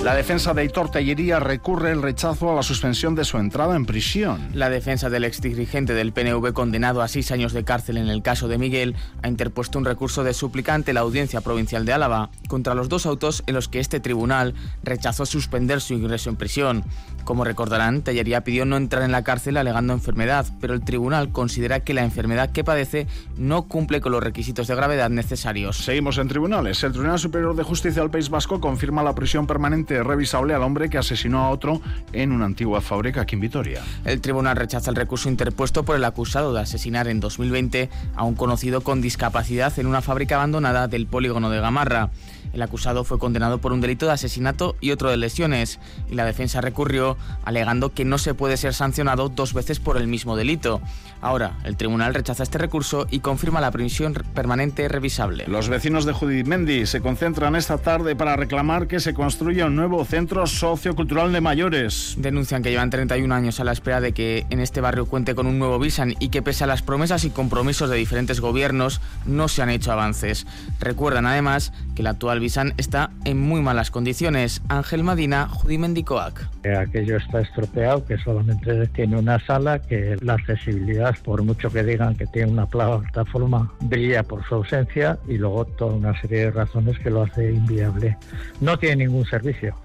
La 0.03 0.15
defensa 0.15 0.53
de 0.53 0.63
Hitor 0.63 0.89
Tellería 0.89 1.41
recurre 1.41 1.91
el 1.91 2.01
rechazo 2.01 2.49
a 2.49 2.55
la 2.55 2.63
suspensión 2.63 3.15
de 3.15 3.25
su 3.25 3.37
entrada 3.37 3.75
en 3.75 3.85
prisión. 3.85 4.49
La 4.53 4.69
defensa 4.69 5.09
del 5.09 5.25
exdirigente 5.25 5.93
del 5.93 6.13
PNV 6.13 6.53
condenado 6.53 7.01
a 7.01 7.09
seis 7.09 7.33
años 7.33 7.51
de 7.51 7.65
cárcel 7.65 7.97
en 7.97 8.07
el 8.07 8.21
caso 8.21 8.47
de 8.47 8.57
Miguel 8.57 8.95
ha 9.21 9.27
interpuesto 9.27 9.77
un 9.77 9.83
recurso 9.83 10.23
de 10.23 10.33
suplicante 10.33 10.93
la 10.93 11.01
Audiencia 11.01 11.41
Provincial 11.41 11.83
de 11.83 11.91
Álava 11.91 12.29
contra 12.47 12.75
los 12.75 12.87
dos 12.87 13.05
autos 13.05 13.43
en 13.45 13.55
los 13.55 13.67
que 13.67 13.81
este 13.81 13.99
tribunal 13.99 14.53
rechazó 14.83 15.25
suspender 15.25 15.81
su 15.81 15.93
ingreso 15.93 16.29
en 16.29 16.37
prisión. 16.37 16.85
Como 17.25 17.43
recordarán, 17.43 18.01
Tellería 18.01 18.45
pidió 18.45 18.65
no 18.65 18.77
entrar 18.77 19.03
en 19.03 19.11
la 19.11 19.23
cárcel 19.23 19.57
alegando 19.57 19.91
enfermedad, 19.91 20.45
pero 20.61 20.73
el 20.73 20.81
tribunal 20.81 21.33
considera 21.33 21.81
que 21.81 21.93
la 21.93 22.05
enfermedad 22.05 22.51
que 22.51 22.63
padece 22.63 23.05
no 23.37 23.63
cumple 23.63 23.99
con 23.99 24.13
los 24.13 24.23
requisitos 24.23 24.67
de 24.67 24.75
gravedad 24.75 25.09
necesarios. 25.09 25.77
Seguimos 25.77 26.17
en 26.17 26.29
tribunales. 26.29 26.81
El 26.83 26.93
Tribunal 26.93 27.19
Superior 27.19 27.53
de 27.55 27.63
Justicia 27.63 28.01
del 28.01 28.09
País 28.09 28.29
Vasco 28.29 28.61
confirma 28.61 29.03
la 29.03 29.13
prisión 29.13 29.45
permanente 29.45 29.88
revisable 29.89 30.53
al 30.53 30.63
hombre 30.63 30.89
que 30.89 30.97
asesinó 30.97 31.39
a 31.39 31.49
otro 31.49 31.81
en 32.13 32.31
una 32.31 32.45
antigua 32.45 32.81
fábrica 32.81 33.21
aquí 33.21 33.35
en 33.35 33.41
Vitoria. 33.41 33.81
El 34.05 34.21
tribunal 34.21 34.55
rechaza 34.55 34.89
el 34.89 34.95
recurso 34.95 35.29
interpuesto 35.29 35.83
por 35.83 35.95
el 35.95 36.05
acusado 36.05 36.53
de 36.53 36.61
asesinar 36.61 37.07
en 37.07 37.19
2020 37.19 37.89
a 38.15 38.23
un 38.23 38.35
conocido 38.35 38.81
con 38.81 39.01
discapacidad 39.01 39.77
en 39.79 39.87
una 39.87 40.01
fábrica 40.01 40.35
abandonada 40.35 40.87
del 40.87 41.07
polígono 41.07 41.49
de 41.49 41.59
Gamarra. 41.59 42.11
El 42.53 42.61
acusado 42.61 43.03
fue 43.03 43.19
condenado 43.19 43.59
por 43.59 43.73
un 43.73 43.81
delito 43.81 44.07
de 44.07 44.13
asesinato 44.13 44.75
y 44.81 44.91
otro 44.91 45.09
de 45.09 45.17
lesiones, 45.17 45.79
y 46.09 46.15
la 46.15 46.25
defensa 46.25 46.61
recurrió 46.61 47.17
alegando 47.45 47.93
que 47.93 48.05
no 48.05 48.17
se 48.17 48.33
puede 48.33 48.57
ser 48.57 48.73
sancionado 48.73 49.29
dos 49.29 49.53
veces 49.53 49.79
por 49.79 49.97
el 49.97 50.07
mismo 50.07 50.35
delito. 50.35 50.81
Ahora, 51.21 51.57
el 51.63 51.75
tribunal 51.75 52.13
rechaza 52.13 52.43
este 52.43 52.57
recurso 52.57 53.07
y 53.09 53.19
confirma 53.19 53.59
la 53.61 53.71
prisión 53.71 54.13
permanente 54.33 54.87
revisable. 54.87 55.45
Los 55.47 55.67
vecinos 55.69 56.05
de 56.05 56.13
Judimendi 56.13 56.85
se 56.85 57.01
concentran 57.01 57.55
esta 57.55 57.77
tarde 57.77 58.15
para 58.15 58.35
reclamar 58.35 58.87
que 58.87 58.99
se 58.99 59.13
construya 59.13 59.65
un 59.65 59.75
nuevo 59.75 60.05
centro 60.05 60.47
sociocultural 60.47 61.33
de 61.33 61.41
mayores. 61.41 62.15
Denuncian 62.17 62.63
que 62.63 62.71
llevan 62.71 62.89
31 62.89 63.33
años 63.33 63.59
a 63.59 63.63
la 63.63 63.73
espera 63.73 63.99
de 64.01 64.13
que 64.13 64.45
en 64.49 64.59
este 64.59 64.81
barrio 64.81 65.07
cuente 65.07 65.35
con 65.35 65.47
un 65.47 65.59
nuevo 65.59 65.79
Visan 65.79 66.15
y 66.19 66.29
que 66.29 66.41
pese 66.41 66.63
a 66.63 66.67
las 66.67 66.81
promesas 66.81 67.25
y 67.25 67.29
compromisos 67.29 67.89
de 67.89 67.97
diferentes 67.97 68.39
gobiernos 68.39 69.01
no 69.25 69.47
se 69.47 69.61
han 69.61 69.69
hecho 69.69 69.91
avances. 69.91 70.47
Recuerdan 70.79 71.25
además 71.25 71.73
que 71.95 72.01
el 72.01 72.07
actual 72.07 72.39
Visan 72.39 72.73
está 72.77 73.11
en 73.25 73.39
muy 73.39 73.61
malas 73.61 73.91
condiciones. 73.91 74.61
Ángel 74.69 75.03
Madina, 75.03 75.47
Judimendicoac. 75.47 76.47
Aquello 76.79 77.17
está 77.17 77.41
estropeado, 77.41 78.05
que 78.05 78.17
solamente 78.17 78.87
tiene 78.87 79.17
una 79.17 79.39
sala, 79.45 79.79
que 79.79 80.17
la 80.21 80.33
accesibilidad 80.33 81.08
por 81.17 81.43
mucho 81.43 81.71
que 81.71 81.83
digan 81.83 82.15
que 82.15 82.27
tiene 82.27 82.51
una 82.51 82.67
plataforma, 82.67 83.71
brilla 83.81 84.23
por 84.23 84.45
su 84.47 84.55
ausencia 84.55 85.17
y 85.27 85.37
luego 85.37 85.65
toda 85.65 85.93
una 85.93 86.19
serie 86.21 86.45
de 86.45 86.51
razones 86.51 86.99
que 86.99 87.09
lo 87.09 87.23
hace 87.23 87.51
inviable. 87.51 88.17
No 88.61 88.77
tiene 88.77 89.05
ningún 89.07 89.25
servicio. 89.25 89.75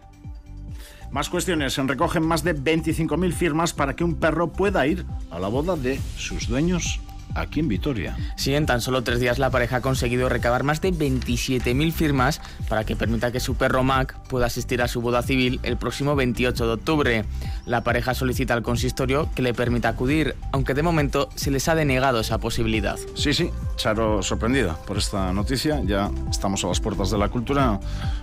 Más 1.11 1.29
cuestiones. 1.31 1.73
Se 1.73 1.83
recogen 1.83 2.25
más 2.25 2.43
de 2.43 2.57
25.000 2.57 3.33
firmas 3.33 3.73
para 3.73 3.95
que 3.95 4.03
un 4.03 4.17
perro 4.17 4.53
pueda 4.53 4.85
ir 4.87 5.07
a 5.31 5.39
la 5.39 5.47
boda 5.47 5.77
de 5.77 5.99
sus 6.17 6.49
dueños 6.49 7.01
aquí 7.35 7.61
en 7.61 7.69
Vitoria. 7.69 8.17
Sí, 8.37 8.55
en 8.55 8.67
tan 8.67 8.81
solo 8.81 9.03
tres 9.03 9.21
días 9.21 9.39
la 9.39 9.51
pareja 9.51 9.77
ha 9.77 9.81
conseguido 9.81 10.29
recabar 10.29 10.63
más 10.63 10.81
de 10.81 10.93
27.000 10.93 11.93
firmas 11.93 12.41
para 12.69 12.85
que 12.85 12.97
permita 12.97 13.33
que 13.33 13.41
su 13.41 13.55
perro 13.55 13.83
Mac 13.83 14.17
pueda 14.29 14.47
asistir 14.47 14.83
a 14.83 14.89
su 14.89 15.01
boda 15.01 15.23
civil 15.23 15.61
el 15.63 15.77
próximo 15.77 16.17
28 16.17 16.67
de 16.67 16.73
octubre. 16.73 17.25
La 17.67 17.83
pareja 17.83 18.15
solicita 18.15 18.55
al 18.55 18.63
consistorio 18.63 19.29
que 19.35 19.43
le 19.43 19.55
permita 19.55 19.89
acudir, 19.89 20.37
aunque 20.53 20.75
de 20.75 20.83
momento 20.83 21.29
se 21.35 21.51
les 21.51 21.69
ha 21.69 21.75
denegado 21.75 22.21
esa 22.21 22.39
posibilidad. 22.39 22.99
Sí, 23.15 23.33
sí, 23.33 23.51
Charo 23.77 24.23
sorprendida 24.23 24.77
por 24.87 24.99
esta 24.99 25.33
noticia. 25.33 25.81
Ya 25.85 26.11
estamos 26.31 26.65
a 26.65 26.69
las 26.69 26.81
puertas 26.81 27.11
de 27.11 27.19
la 27.19 27.29
cultura, 27.29 27.81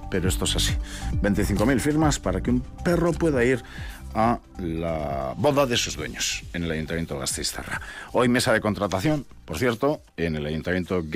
pero 0.09 0.29
esto 0.29 0.45
es 0.45 0.55
así. 0.55 0.73
25.000 1.21 1.79
firmas 1.79 2.19
para 2.19 2.41
que 2.41 2.51
un 2.51 2.61
perro 2.83 3.11
pueda 3.13 3.43
ir 3.43 3.63
a 4.13 4.39
la 4.57 5.33
boda 5.37 5.65
de 5.65 5.77
sus 5.77 5.95
dueños 5.95 6.43
en 6.53 6.63
el 6.63 6.71
Ayuntamiento 6.71 7.15
de 7.15 7.21
Gasteiztarra. 7.21 7.81
Hoy 8.11 8.29
mesa 8.29 8.53
de 8.53 8.61
contratación, 8.61 9.25
por 9.45 9.57
cierto, 9.57 10.01
en 10.17 10.35
el 10.35 10.45
Ayuntamiento 10.45 11.01
de 11.01 11.09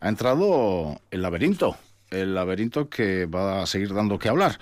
ha 0.00 0.08
entrado 0.08 1.00
el 1.10 1.22
laberinto, 1.22 1.76
el 2.10 2.34
laberinto 2.34 2.88
que 2.88 3.26
va 3.26 3.62
a 3.62 3.66
seguir 3.66 3.94
dando 3.94 4.18
que 4.18 4.28
hablar 4.28 4.58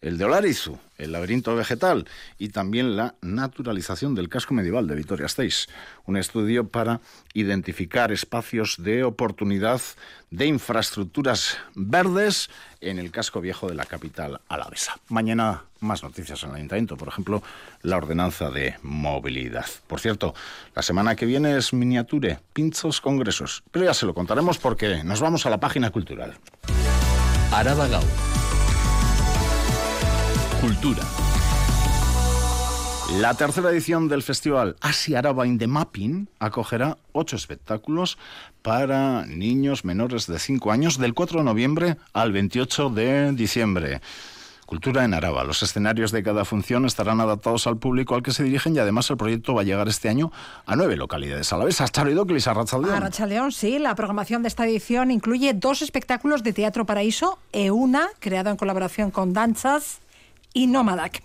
el 0.00 0.16
de 0.16 0.24
Olarizu, 0.24 0.78
el 0.96 1.12
laberinto 1.12 1.54
vegetal 1.56 2.06
y 2.38 2.50
también 2.50 2.96
la 2.96 3.14
naturalización 3.20 4.14
del 4.14 4.28
casco 4.28 4.54
medieval 4.54 4.86
de 4.86 4.94
Vitoria-Gasteiz, 4.94 5.66
un 6.06 6.16
estudio 6.16 6.68
para 6.68 7.00
identificar 7.34 8.12
espacios 8.12 8.76
de 8.78 9.02
oportunidad 9.02 9.80
de 10.30 10.46
infraestructuras 10.46 11.58
verdes 11.74 12.48
en 12.80 12.98
el 12.98 13.10
casco 13.10 13.40
viejo 13.40 13.68
de 13.68 13.74
la 13.74 13.86
capital 13.86 14.40
alavesa. 14.48 14.98
Mañana 15.08 15.64
más 15.80 16.02
noticias 16.02 16.42
en 16.42 16.50
el 16.50 16.56
ayuntamiento, 16.56 16.96
por 16.96 17.08
ejemplo, 17.08 17.42
la 17.82 17.96
ordenanza 17.96 18.50
de 18.50 18.76
movilidad. 18.82 19.66
Por 19.86 20.00
cierto, 20.00 20.34
la 20.74 20.82
semana 20.82 21.16
que 21.16 21.26
viene 21.26 21.56
es 21.56 21.72
miniature, 21.72 22.40
pinchos 22.52 23.00
congresos, 23.00 23.62
pero 23.70 23.86
ya 23.86 23.94
se 23.94 24.06
lo 24.06 24.14
contaremos 24.14 24.58
porque 24.58 25.02
nos 25.02 25.20
vamos 25.20 25.46
a 25.46 25.50
la 25.50 25.58
página 25.58 25.90
cultural. 25.90 26.36
Araba 27.52 27.88
Cultura. 30.60 31.02
La 33.20 33.34
tercera 33.34 33.70
edición 33.70 34.08
del 34.08 34.24
festival 34.24 34.74
Asia 34.80 35.20
Araba 35.20 35.46
in 35.46 35.56
the 35.56 35.68
Mapping 35.68 36.28
acogerá 36.40 36.98
ocho 37.12 37.36
espectáculos 37.36 38.18
para 38.62 39.24
niños 39.26 39.84
menores 39.84 40.26
de 40.26 40.40
5 40.40 40.72
años 40.72 40.98
del 40.98 41.14
4 41.14 41.38
de 41.38 41.44
noviembre 41.44 41.96
al 42.12 42.32
28 42.32 42.90
de 42.90 43.32
diciembre. 43.32 44.00
Cultura 44.66 45.04
en 45.04 45.14
Araba. 45.14 45.44
Los 45.44 45.62
escenarios 45.62 46.10
de 46.10 46.24
cada 46.24 46.44
función 46.44 46.84
estarán 46.84 47.20
adaptados 47.20 47.68
al 47.68 47.78
público 47.78 48.16
al 48.16 48.24
que 48.24 48.32
se 48.32 48.42
dirigen 48.42 48.74
y 48.74 48.80
además 48.80 49.08
el 49.10 49.16
proyecto 49.16 49.54
va 49.54 49.62
a 49.62 49.64
llegar 49.64 49.86
este 49.88 50.08
año 50.08 50.32
a 50.66 50.74
nueve 50.74 50.96
localidades 50.96 51.52
a 51.52 51.56
la 51.56 51.66
vez. 51.66 51.80
Charo 51.92 52.10
Idóclis, 52.10 52.48
a 52.48 52.54
Rachaldeón. 52.54 52.94
A 52.94 53.00
Rachaldeón, 53.00 53.52
sí. 53.52 53.78
La 53.78 53.94
programación 53.94 54.42
de 54.42 54.48
esta 54.48 54.66
edición 54.66 55.12
incluye 55.12 55.54
dos 55.54 55.82
espectáculos 55.82 56.42
de 56.42 56.52
Teatro 56.52 56.84
Paraíso 56.84 57.38
e 57.52 57.70
una, 57.70 58.08
creado 58.18 58.50
en 58.50 58.56
colaboración 58.56 59.12
con 59.12 59.32
Danzas 59.32 60.00
y 60.52 60.66
Nómadac. 60.66 61.22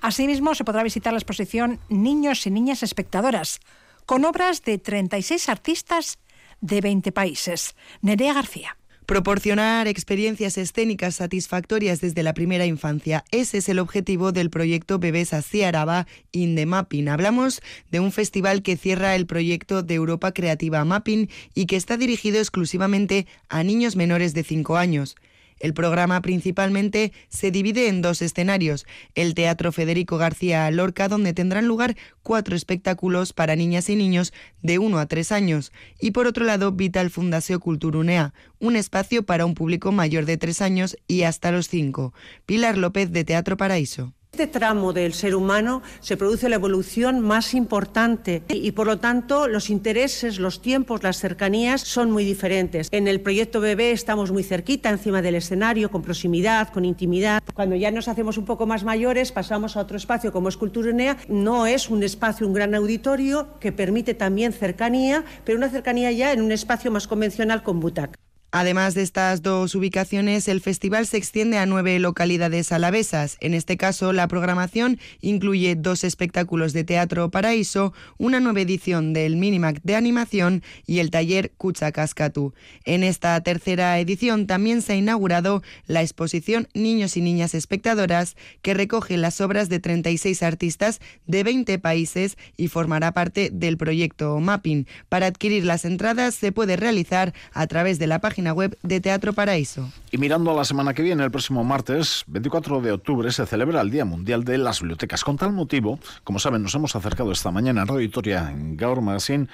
Asimismo, 0.00 0.54
se 0.54 0.64
podrá 0.64 0.82
visitar 0.82 1.12
la 1.12 1.18
exposición 1.18 1.80
Niños 1.88 2.46
y 2.46 2.50
Niñas 2.50 2.82
Espectadoras, 2.82 3.60
con 4.04 4.24
obras 4.24 4.62
de 4.62 4.78
36 4.78 5.48
artistas 5.48 6.18
de 6.60 6.80
20 6.80 7.12
países. 7.12 7.74
Nerea 8.02 8.34
García. 8.34 8.76
Proporcionar 9.06 9.86
experiencias 9.86 10.58
escénicas 10.58 11.14
satisfactorias 11.14 12.00
desde 12.00 12.24
la 12.24 12.34
primera 12.34 12.66
infancia. 12.66 13.24
Ese 13.30 13.58
es 13.58 13.68
el 13.68 13.78
objetivo 13.78 14.32
del 14.32 14.50
proyecto 14.50 14.98
Bebés 14.98 15.32
así 15.32 15.62
Araba 15.62 16.08
in 16.32 16.56
the 16.56 16.66
Mapping. 16.66 17.08
Hablamos 17.08 17.62
de 17.92 18.00
un 18.00 18.10
festival 18.10 18.62
que 18.62 18.76
cierra 18.76 19.14
el 19.14 19.26
proyecto 19.26 19.84
de 19.84 19.94
Europa 19.94 20.32
Creativa 20.32 20.84
Mapping 20.84 21.30
y 21.54 21.66
que 21.66 21.76
está 21.76 21.96
dirigido 21.96 22.38
exclusivamente 22.38 23.28
a 23.48 23.62
niños 23.62 23.94
menores 23.94 24.34
de 24.34 24.42
5 24.42 24.76
años. 24.76 25.14
El 25.58 25.72
programa 25.72 26.20
principalmente 26.20 27.12
se 27.28 27.50
divide 27.50 27.88
en 27.88 28.02
dos 28.02 28.20
escenarios, 28.20 28.86
el 29.14 29.34
Teatro 29.34 29.72
Federico 29.72 30.18
García 30.18 30.70
Lorca, 30.70 31.08
donde 31.08 31.32
tendrán 31.32 31.66
lugar 31.66 31.96
cuatro 32.22 32.54
espectáculos 32.54 33.32
para 33.32 33.56
niñas 33.56 33.88
y 33.88 33.96
niños 33.96 34.32
de 34.62 34.78
1 34.78 34.98
a 34.98 35.06
3 35.06 35.32
años, 35.32 35.72
y 36.00 36.10
por 36.10 36.26
otro 36.26 36.44
lado 36.44 36.72
Vital 36.72 37.10
Fundación 37.10 37.58
Culturunea, 37.60 38.34
un 38.58 38.76
espacio 38.76 39.24
para 39.24 39.46
un 39.46 39.54
público 39.54 39.92
mayor 39.92 40.26
de 40.26 40.36
3 40.36 40.60
años 40.62 40.96
y 41.08 41.22
hasta 41.22 41.52
los 41.52 41.68
5. 41.68 42.12
Pilar 42.44 42.76
López 42.76 43.10
de 43.10 43.24
Teatro 43.24 43.56
Paraíso 43.56 44.12
este 44.36 44.46
tramo 44.48 44.92
del 44.92 45.14
ser 45.14 45.34
humano 45.34 45.80
se 46.00 46.18
produce 46.18 46.50
la 46.50 46.56
evolución 46.56 47.20
más 47.20 47.54
importante 47.54 48.42
y, 48.50 48.72
por 48.72 48.86
lo 48.86 48.98
tanto, 48.98 49.48
los 49.48 49.70
intereses, 49.70 50.38
los 50.38 50.60
tiempos, 50.60 51.02
las 51.02 51.16
cercanías 51.16 51.80
son 51.80 52.10
muy 52.10 52.22
diferentes. 52.22 52.88
En 52.90 53.08
el 53.08 53.22
proyecto 53.22 53.60
Bebé 53.60 53.92
estamos 53.92 54.32
muy 54.32 54.42
cerquita, 54.42 54.90
encima 54.90 55.22
del 55.22 55.36
escenario, 55.36 55.90
con 55.90 56.02
proximidad, 56.02 56.68
con 56.68 56.84
intimidad. 56.84 57.42
Cuando 57.54 57.76
ya 57.76 57.90
nos 57.90 58.08
hacemos 58.08 58.36
un 58.36 58.44
poco 58.44 58.66
más 58.66 58.84
mayores, 58.84 59.32
pasamos 59.32 59.74
a 59.74 59.80
otro 59.80 59.96
espacio 59.96 60.32
como 60.32 60.50
es 60.50 60.58
Culturenea. 60.58 61.16
No 61.28 61.64
es 61.64 61.88
un 61.88 62.02
espacio, 62.02 62.46
un 62.46 62.52
gran 62.52 62.74
auditorio 62.74 63.58
que 63.58 63.72
permite 63.72 64.12
también 64.12 64.52
cercanía, 64.52 65.24
pero 65.46 65.56
una 65.56 65.70
cercanía 65.70 66.12
ya 66.12 66.34
en 66.34 66.42
un 66.42 66.52
espacio 66.52 66.90
más 66.90 67.06
convencional 67.06 67.62
con 67.62 67.80
butac. 67.80 68.25
Además 68.52 68.94
de 68.94 69.02
estas 69.02 69.42
dos 69.42 69.74
ubicaciones, 69.74 70.46
el 70.46 70.60
festival 70.60 71.06
se 71.06 71.16
extiende 71.16 71.58
a 71.58 71.66
nueve 71.66 71.98
localidades 71.98 72.70
alavesas. 72.70 73.36
En 73.40 73.54
este 73.54 73.76
caso, 73.76 74.12
la 74.12 74.28
programación 74.28 74.98
incluye 75.20 75.74
dos 75.74 76.04
espectáculos 76.04 76.72
de 76.72 76.84
teatro 76.84 77.30
paraíso, 77.30 77.92
una 78.18 78.38
nueva 78.38 78.60
edición 78.60 79.12
del 79.12 79.36
Minimac 79.36 79.80
de 79.82 79.96
animación 79.96 80.62
y 80.86 81.00
el 81.00 81.10
taller 81.10 81.52
Cucha 81.56 81.90
Cascatu. 81.90 82.54
En 82.84 83.02
esta 83.02 83.38
tercera 83.40 83.98
edición 83.98 84.46
también 84.46 84.80
se 84.80 84.92
ha 84.92 84.96
inaugurado 84.96 85.62
la 85.86 86.02
exposición 86.02 86.68
Niños 86.72 87.16
y 87.16 87.22
Niñas 87.22 87.54
Espectadoras, 87.54 88.36
que 88.62 88.74
recoge 88.74 89.16
las 89.16 89.40
obras 89.40 89.68
de 89.68 89.80
36 89.80 90.42
artistas 90.44 91.00
de 91.26 91.42
20 91.42 91.78
países 91.80 92.38
y 92.56 92.68
formará 92.68 93.12
parte 93.12 93.50
del 93.52 93.76
proyecto 93.76 94.38
Mapping. 94.38 94.86
Para 95.08 95.26
adquirir 95.26 95.64
las 95.64 95.84
entradas 95.84 96.36
se 96.36 96.52
puede 96.52 96.76
realizar 96.76 97.34
a 97.52 97.66
través 97.66 97.98
de 97.98 98.06
la 98.06 98.20
página 98.20 98.35
web 98.52 98.78
de 98.82 99.00
Teatro 99.00 99.32
Paraíso. 99.32 99.90
Y 100.10 100.18
mirando 100.18 100.50
a 100.50 100.54
la 100.54 100.64
semana 100.64 100.94
que 100.94 101.02
viene, 101.02 101.24
el 101.24 101.30
próximo 101.30 101.64
martes, 101.64 102.24
24 102.26 102.80
de 102.80 102.92
octubre, 102.92 103.30
se 103.32 103.46
celebra 103.46 103.80
el 103.80 103.90
Día 103.90 104.04
Mundial 104.04 104.44
de 104.44 104.58
las 104.58 104.80
Bibliotecas. 104.80 105.24
Con 105.24 105.36
tal 105.36 105.52
motivo, 105.52 105.98
como 106.24 106.38
saben, 106.38 106.62
nos 106.62 106.74
hemos 106.74 106.94
acercado 106.94 107.32
esta 107.32 107.50
mañana 107.50 107.82
en 107.82 107.88
Radio 107.88 108.00
Victoria, 108.00 108.50
en 108.50 108.76
Gaur 108.76 109.00
Magazine, 109.00 109.48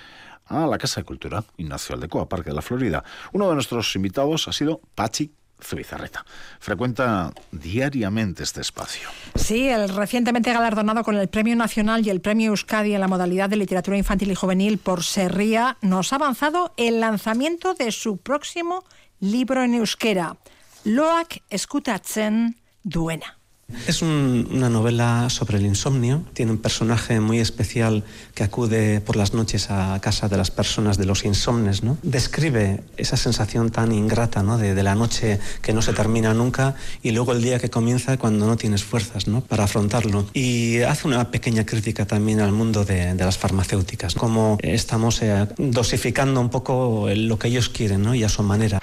a 0.46 0.66
la 0.66 0.78
Casa 0.78 1.00
de 1.00 1.04
Cultura 1.04 1.44
Ignacio 1.56 1.94
Aldecoa, 1.94 2.28
Parque 2.28 2.50
de 2.50 2.56
la 2.56 2.62
Florida. 2.62 3.04
Uno 3.32 3.48
de 3.48 3.54
nuestros 3.54 3.94
invitados 3.96 4.48
ha 4.48 4.52
sido 4.52 4.80
Pachi 4.94 5.32
Zubizarreta. 5.62 6.24
Frecuenta 6.60 7.32
diariamente 7.50 8.42
este 8.42 8.60
espacio. 8.60 9.08
Sí, 9.34 9.68
el 9.68 9.88
recientemente 9.88 10.52
galardonado 10.52 11.02
con 11.04 11.16
el 11.16 11.28
Premio 11.28 11.56
Nacional 11.56 12.06
y 12.06 12.10
el 12.10 12.20
Premio 12.20 12.50
Euskadi 12.50 12.94
en 12.94 13.00
la 13.00 13.08
modalidad 13.08 13.48
de 13.48 13.56
literatura 13.56 13.96
infantil 13.96 14.30
y 14.30 14.34
juvenil 14.34 14.78
por 14.78 15.04
Serría 15.04 15.76
nos 15.80 16.12
ha 16.12 16.16
avanzado 16.16 16.74
el 16.76 17.00
lanzamiento 17.00 17.74
de 17.74 17.92
su 17.92 18.16
próximo 18.16 18.84
libro 19.20 19.62
en 19.62 19.74
euskera, 19.74 20.36
Loak 20.84 21.42
Eskutatzen 21.48 22.60
Duena. 22.82 23.41
Es 23.86 24.02
una 24.02 24.68
novela 24.68 25.28
sobre 25.30 25.58
el 25.58 25.66
insomnio. 25.66 26.22
Tiene 26.34 26.52
un 26.52 26.58
personaje 26.58 27.20
muy 27.20 27.38
especial 27.38 28.04
que 28.34 28.44
acude 28.44 29.00
por 29.00 29.16
las 29.16 29.34
noches 29.34 29.70
a 29.70 29.98
casa 30.00 30.28
de 30.28 30.36
las 30.36 30.50
personas 30.50 30.98
de 30.98 31.06
los 31.06 31.24
insomnes. 31.24 31.82
¿no? 31.82 31.98
Describe 32.02 32.82
esa 32.96 33.16
sensación 33.16 33.70
tan 33.70 33.92
ingrata 33.92 34.42
¿no? 34.42 34.58
de, 34.58 34.82
la 34.82 34.94
noche 34.94 35.38
que 35.60 35.72
no 35.72 35.82
se 35.82 35.92
termina 35.92 36.34
nunca 36.34 36.74
y 37.02 37.12
luego 37.12 37.32
el 37.32 37.42
día 37.42 37.58
que 37.58 37.70
comienza 37.70 38.16
cuando 38.18 38.46
no 38.46 38.56
tienes 38.56 38.84
fuerzas 38.84 39.24
para 39.48 39.64
afrontarlo. 39.64 40.26
Y 40.32 40.80
hace 40.82 41.08
una 41.08 41.30
pequeña 41.30 41.64
crítica 41.64 42.06
también 42.06 42.40
al 42.40 42.52
mundo 42.52 42.84
de, 42.84 43.14
las 43.14 43.38
farmacéuticas, 43.38 44.14
cómo 44.14 44.58
estamos 44.62 45.22
eh, 45.22 45.46
dosificando 45.58 46.40
un 46.40 46.50
poco 46.50 47.08
lo 47.14 47.38
que 47.38 47.48
ellos 47.48 47.68
quieren 47.68 48.14
y 48.14 48.24
a 48.24 48.28
su 48.28 48.42
manera. 48.42 48.80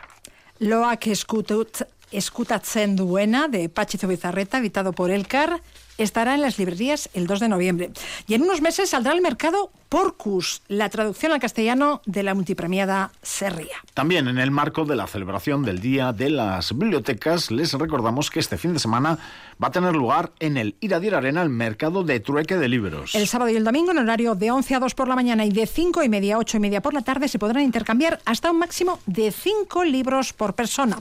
que 1.00 1.12
Eskutut 1.12 1.84
Escutatzen 2.12 2.96
Duena 2.96 3.48
de 3.48 3.70
Pachizo 3.70 4.08
Bizarreta, 4.08 4.58
editado 4.58 4.94
por 4.94 5.12
Elcar, 5.12 5.62
estará 6.00 6.34
en 6.34 6.42
las 6.42 6.58
librerías 6.58 7.10
el 7.14 7.28
2 7.28 7.40
de 7.40 7.50
noviembre. 7.50 7.92
Y 8.28 8.34
en 8.34 8.42
unos 8.42 8.62
meses 8.62 8.90
saldrá 8.90 9.12
al 9.12 9.22
mercado 9.22 9.72
Porcus, 9.90 10.62
la 10.68 10.88
traducción 10.90 11.32
al 11.32 11.40
castellano 11.40 12.02
de 12.06 12.22
la 12.22 12.36
multipremiada 12.36 13.12
Serria. 13.24 13.78
También 13.96 14.28
en 14.28 14.38
el 14.38 14.52
marco 14.52 14.86
de 14.86 14.96
la 14.96 15.08
celebración 15.08 15.64
del 15.64 15.82
Día 15.82 16.14
de 16.14 16.30
las 16.30 16.78
Bibliotecas, 16.78 17.50
les 17.50 17.74
recordamos 17.74 18.30
que 18.30 18.40
este 18.40 18.58
fin 18.58 18.74
de 18.74 18.80
semana 18.80 19.18
va 19.62 19.70
a 19.70 19.72
tener 19.72 19.96
lugar 19.96 20.32
en 20.40 20.58
el 20.58 20.76
Iradir 20.80 21.16
Arena 21.16 21.42
el 21.42 21.50
mercado 21.50 22.04
de 22.04 22.20
trueque 22.20 22.58
de 22.58 22.70
libros. 22.70 23.16
El 23.16 23.28
sábado 23.28 23.50
y 23.50 23.56
el 23.56 23.64
domingo, 23.64 23.92
en 23.92 23.98
horario 23.98 24.36
de 24.36 24.52
11 24.52 24.76
a 24.76 24.80
2 24.80 24.94
por 24.94 25.08
la 25.08 25.16
mañana 25.16 25.44
y 25.44 25.52
de 25.52 25.66
5 25.66 26.04
y 26.04 26.10
media 26.10 26.36
a 26.36 26.38
8 26.38 26.58
y 26.58 26.60
media 26.60 26.82
por 26.82 26.94
la 26.94 27.02
tarde, 27.02 27.28
se 27.28 27.40
podrán 27.40 27.64
intercambiar 27.64 28.22
hasta 28.26 28.52
un 28.52 28.60
máximo 28.60 29.00
de 29.08 29.32
5 29.32 29.86
libros 29.86 30.34
por 30.34 30.54
persona. 30.54 31.00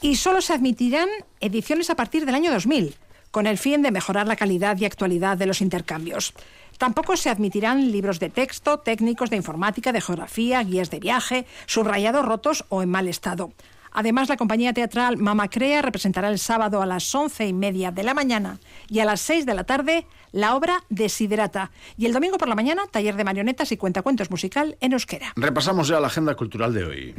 Y 0.00 0.16
solo 0.16 0.40
se 0.40 0.54
admitirán 0.54 1.08
ediciones 1.40 1.90
a 1.90 1.94
partir 1.94 2.24
del 2.24 2.34
año 2.34 2.50
2000 2.50 2.96
con 3.30 3.46
el 3.46 3.58
fin 3.58 3.82
de 3.82 3.90
mejorar 3.90 4.26
la 4.26 4.36
calidad 4.36 4.76
y 4.78 4.84
actualidad 4.84 5.36
de 5.36 5.46
los 5.46 5.60
intercambios. 5.60 6.34
Tampoco 6.78 7.16
se 7.16 7.28
admitirán 7.28 7.92
libros 7.92 8.20
de 8.20 8.30
texto, 8.30 8.78
técnicos 8.78 9.30
de 9.30 9.36
informática, 9.36 9.92
de 9.92 10.00
geografía, 10.00 10.62
guías 10.62 10.90
de 10.90 10.98
viaje, 10.98 11.46
subrayados 11.66 12.24
rotos 12.24 12.64
o 12.68 12.82
en 12.82 12.88
mal 12.88 13.06
estado. 13.06 13.52
Además, 13.92 14.28
la 14.28 14.36
compañía 14.36 14.72
teatral 14.72 15.16
Mama 15.16 15.48
Crea 15.48 15.82
representará 15.82 16.28
el 16.28 16.38
sábado 16.38 16.82
a 16.82 16.86
las 16.86 17.14
once 17.14 17.46
y 17.46 17.52
media 17.52 17.90
de 17.90 18.02
la 18.02 18.14
mañana 18.14 18.58
y 18.88 19.00
a 19.00 19.04
las 19.04 19.20
seis 19.20 19.46
de 19.46 19.54
la 19.54 19.64
tarde 19.64 20.06
la 20.32 20.54
obra 20.54 20.84
Desiderata. 20.88 21.70
Y 21.96 22.06
el 22.06 22.12
domingo 22.12 22.38
por 22.38 22.48
la 22.48 22.54
mañana, 22.54 22.82
taller 22.90 23.16
de 23.16 23.24
marionetas 23.24 23.72
y 23.72 23.76
cuentacuentos 23.76 24.30
musical 24.30 24.76
en 24.80 24.92
euskera. 24.92 25.32
Repasamos 25.36 25.88
ya 25.88 26.00
la 26.00 26.06
agenda 26.06 26.34
cultural 26.34 26.72
de 26.72 26.84
hoy. 26.84 27.14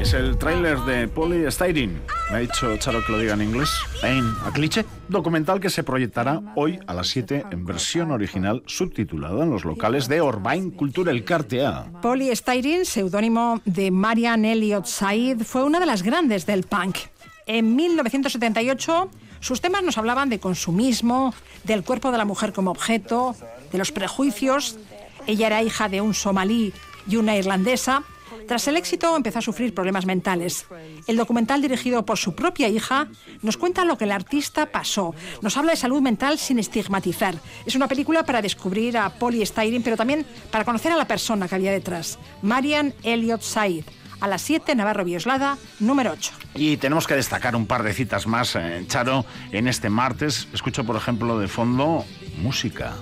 Es 0.00 0.12
el 0.14 0.38
tráiler 0.38 0.78
de 0.80 1.08
Polystyrene. 1.08 2.00
Me 2.30 2.36
ha 2.36 2.40
dicho 2.40 2.76
Charo 2.78 3.04
que 3.04 3.12
lo 3.12 3.18
diga 3.18 3.34
en 3.34 3.42
inglés. 3.42 3.70
Pain 4.00 4.24
a 4.44 4.50
cliché. 4.52 4.84
Documental 5.08 5.60
que 5.60 5.70
se 5.70 5.84
proyectará 5.84 6.42
hoy 6.56 6.80
a 6.88 6.94
las 6.94 7.06
7 7.08 7.44
en 7.52 7.64
versión 7.64 8.10
original 8.10 8.64
subtitulada 8.66 9.44
en 9.44 9.50
los 9.50 9.64
locales 9.64 10.08
de 10.08 10.20
Orbain 10.20 10.72
Cultura 10.72 11.12
El 11.12 11.22
Cartea. 11.22 11.86
Polystyrene, 12.02 12.55
seudónimo 12.84 13.60
de 13.66 13.90
Marian 13.90 14.46
Elliott 14.46 14.86
Said, 14.86 15.42
fue 15.42 15.62
una 15.62 15.78
de 15.78 15.84
las 15.84 16.02
grandes 16.02 16.46
del 16.46 16.62
punk. 16.62 16.96
En 17.44 17.76
1978 17.76 19.10
sus 19.40 19.60
temas 19.60 19.82
nos 19.82 19.98
hablaban 19.98 20.30
de 20.30 20.40
consumismo, 20.40 21.34
del 21.64 21.84
cuerpo 21.84 22.10
de 22.12 22.18
la 22.18 22.24
mujer 22.24 22.54
como 22.54 22.70
objeto, 22.70 23.36
de 23.70 23.76
los 23.76 23.92
prejuicios. 23.92 24.78
Ella 25.26 25.48
era 25.48 25.62
hija 25.62 25.90
de 25.90 26.00
un 26.00 26.14
somalí 26.14 26.72
y 27.06 27.16
una 27.16 27.36
irlandesa. 27.36 28.04
Tras 28.46 28.68
el 28.68 28.76
éxito 28.76 29.16
empezó 29.16 29.38
a 29.38 29.42
sufrir 29.42 29.74
problemas 29.74 30.06
mentales. 30.06 30.66
El 31.06 31.16
documental 31.16 31.62
dirigido 31.62 32.04
por 32.04 32.18
su 32.18 32.34
propia 32.34 32.68
hija 32.68 33.08
nos 33.42 33.56
cuenta 33.56 33.84
lo 33.84 33.98
que 33.98 34.04
el 34.04 34.12
artista 34.12 34.66
pasó. 34.66 35.14
Nos 35.42 35.56
habla 35.56 35.72
de 35.72 35.76
salud 35.76 36.00
mental 36.00 36.38
sin 36.38 36.58
estigmatizar. 36.58 37.36
Es 37.64 37.74
una 37.74 37.88
película 37.88 38.24
para 38.24 38.42
descubrir 38.42 38.98
a 38.98 39.10
Polly 39.10 39.44
Styrene, 39.44 39.84
pero 39.84 39.96
también 39.96 40.26
para 40.50 40.64
conocer 40.64 40.92
a 40.92 40.96
la 40.96 41.06
persona 41.06 41.48
que 41.48 41.54
había 41.54 41.72
detrás. 41.72 42.18
Marian 42.42 42.94
Elliott 43.02 43.42
Said 43.42 43.84
a 44.20 44.28
las 44.28 44.42
7, 44.42 44.74
Navarro 44.74 45.04
Bioslada, 45.04 45.58
número 45.80 46.12
8. 46.12 46.32
Y 46.54 46.76
tenemos 46.78 47.06
que 47.06 47.14
destacar 47.14 47.54
un 47.54 47.66
par 47.66 47.82
de 47.82 47.92
citas 47.92 48.26
más, 48.26 48.56
eh, 48.56 48.84
Charo, 48.88 49.24
en 49.52 49.68
este 49.68 49.90
martes. 49.90 50.48
Escucho, 50.52 50.84
por 50.84 50.96
ejemplo, 50.96 51.38
de 51.38 51.48
fondo 51.48 52.04
música. 52.38 52.94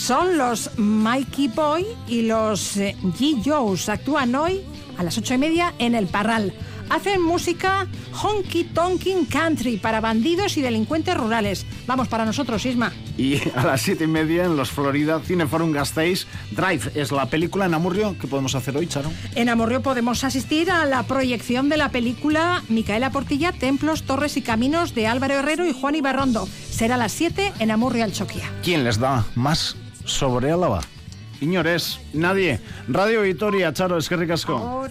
Son 0.00 0.38
los 0.38 0.70
Mikey 0.78 1.48
Boy 1.48 1.84
y 2.08 2.22
los 2.22 2.78
eh, 2.78 2.96
G. 3.02 3.42
Joes. 3.44 3.90
Actúan 3.90 4.34
hoy 4.34 4.62
a 4.96 5.04
las 5.04 5.18
ocho 5.18 5.34
y 5.34 5.38
media 5.38 5.74
en 5.78 5.94
el 5.94 6.06
Parral. 6.06 6.54
hacen 6.88 7.20
música 7.20 7.86
honky 8.22 8.64
tonkin 8.64 9.26
country 9.26 9.76
para 9.76 10.00
bandidos 10.00 10.56
y 10.56 10.62
delincuentes 10.62 11.14
rurales. 11.14 11.66
Vamos, 11.86 12.08
para 12.08 12.24
nosotros, 12.24 12.64
Isma. 12.64 12.94
Y 13.18 13.36
a 13.54 13.62
las 13.62 13.82
siete 13.82 14.04
y 14.04 14.06
media 14.06 14.46
en 14.46 14.56
los 14.56 14.70
Florida 14.70 15.20
Cineforum 15.20 15.70
Gasteiz, 15.70 16.26
Drive 16.50 16.92
es 16.94 17.12
la 17.12 17.26
película 17.26 17.66
en 17.66 17.74
Amurrio 17.74 18.16
que 18.18 18.26
podemos 18.26 18.54
hacer 18.54 18.78
hoy, 18.78 18.86
Charo. 18.86 19.12
En 19.34 19.50
Amurrio 19.50 19.82
podemos 19.82 20.24
asistir 20.24 20.70
a 20.70 20.86
la 20.86 21.02
proyección 21.02 21.68
de 21.68 21.76
la 21.76 21.90
película 21.90 22.62
Micaela 22.70 23.10
Portilla, 23.10 23.52
Templos, 23.52 24.04
Torres 24.04 24.38
y 24.38 24.42
Caminos 24.42 24.94
de 24.94 25.06
Álvaro 25.06 25.34
Herrero 25.34 25.66
y 25.66 25.74
Juan 25.74 25.94
Ibarrondo. 25.94 26.48
Será 26.70 26.94
a 26.94 26.98
las 26.98 27.12
7 27.12 27.52
en 27.58 27.70
Amurrio 27.70 28.04
Alchoquia. 28.04 28.50
¿Quién 28.62 28.82
les 28.82 28.98
da 28.98 29.26
más 29.34 29.76
sobre 30.10 30.50
Álava? 30.50 30.80
Iñores, 31.40 32.00
nadie. 32.12 32.60
Radio 32.88 33.22
Vitoria, 33.22 33.72
Charo, 33.72 33.96
es 33.96 34.08
que 34.08 34.16
ricasco. 34.16 34.90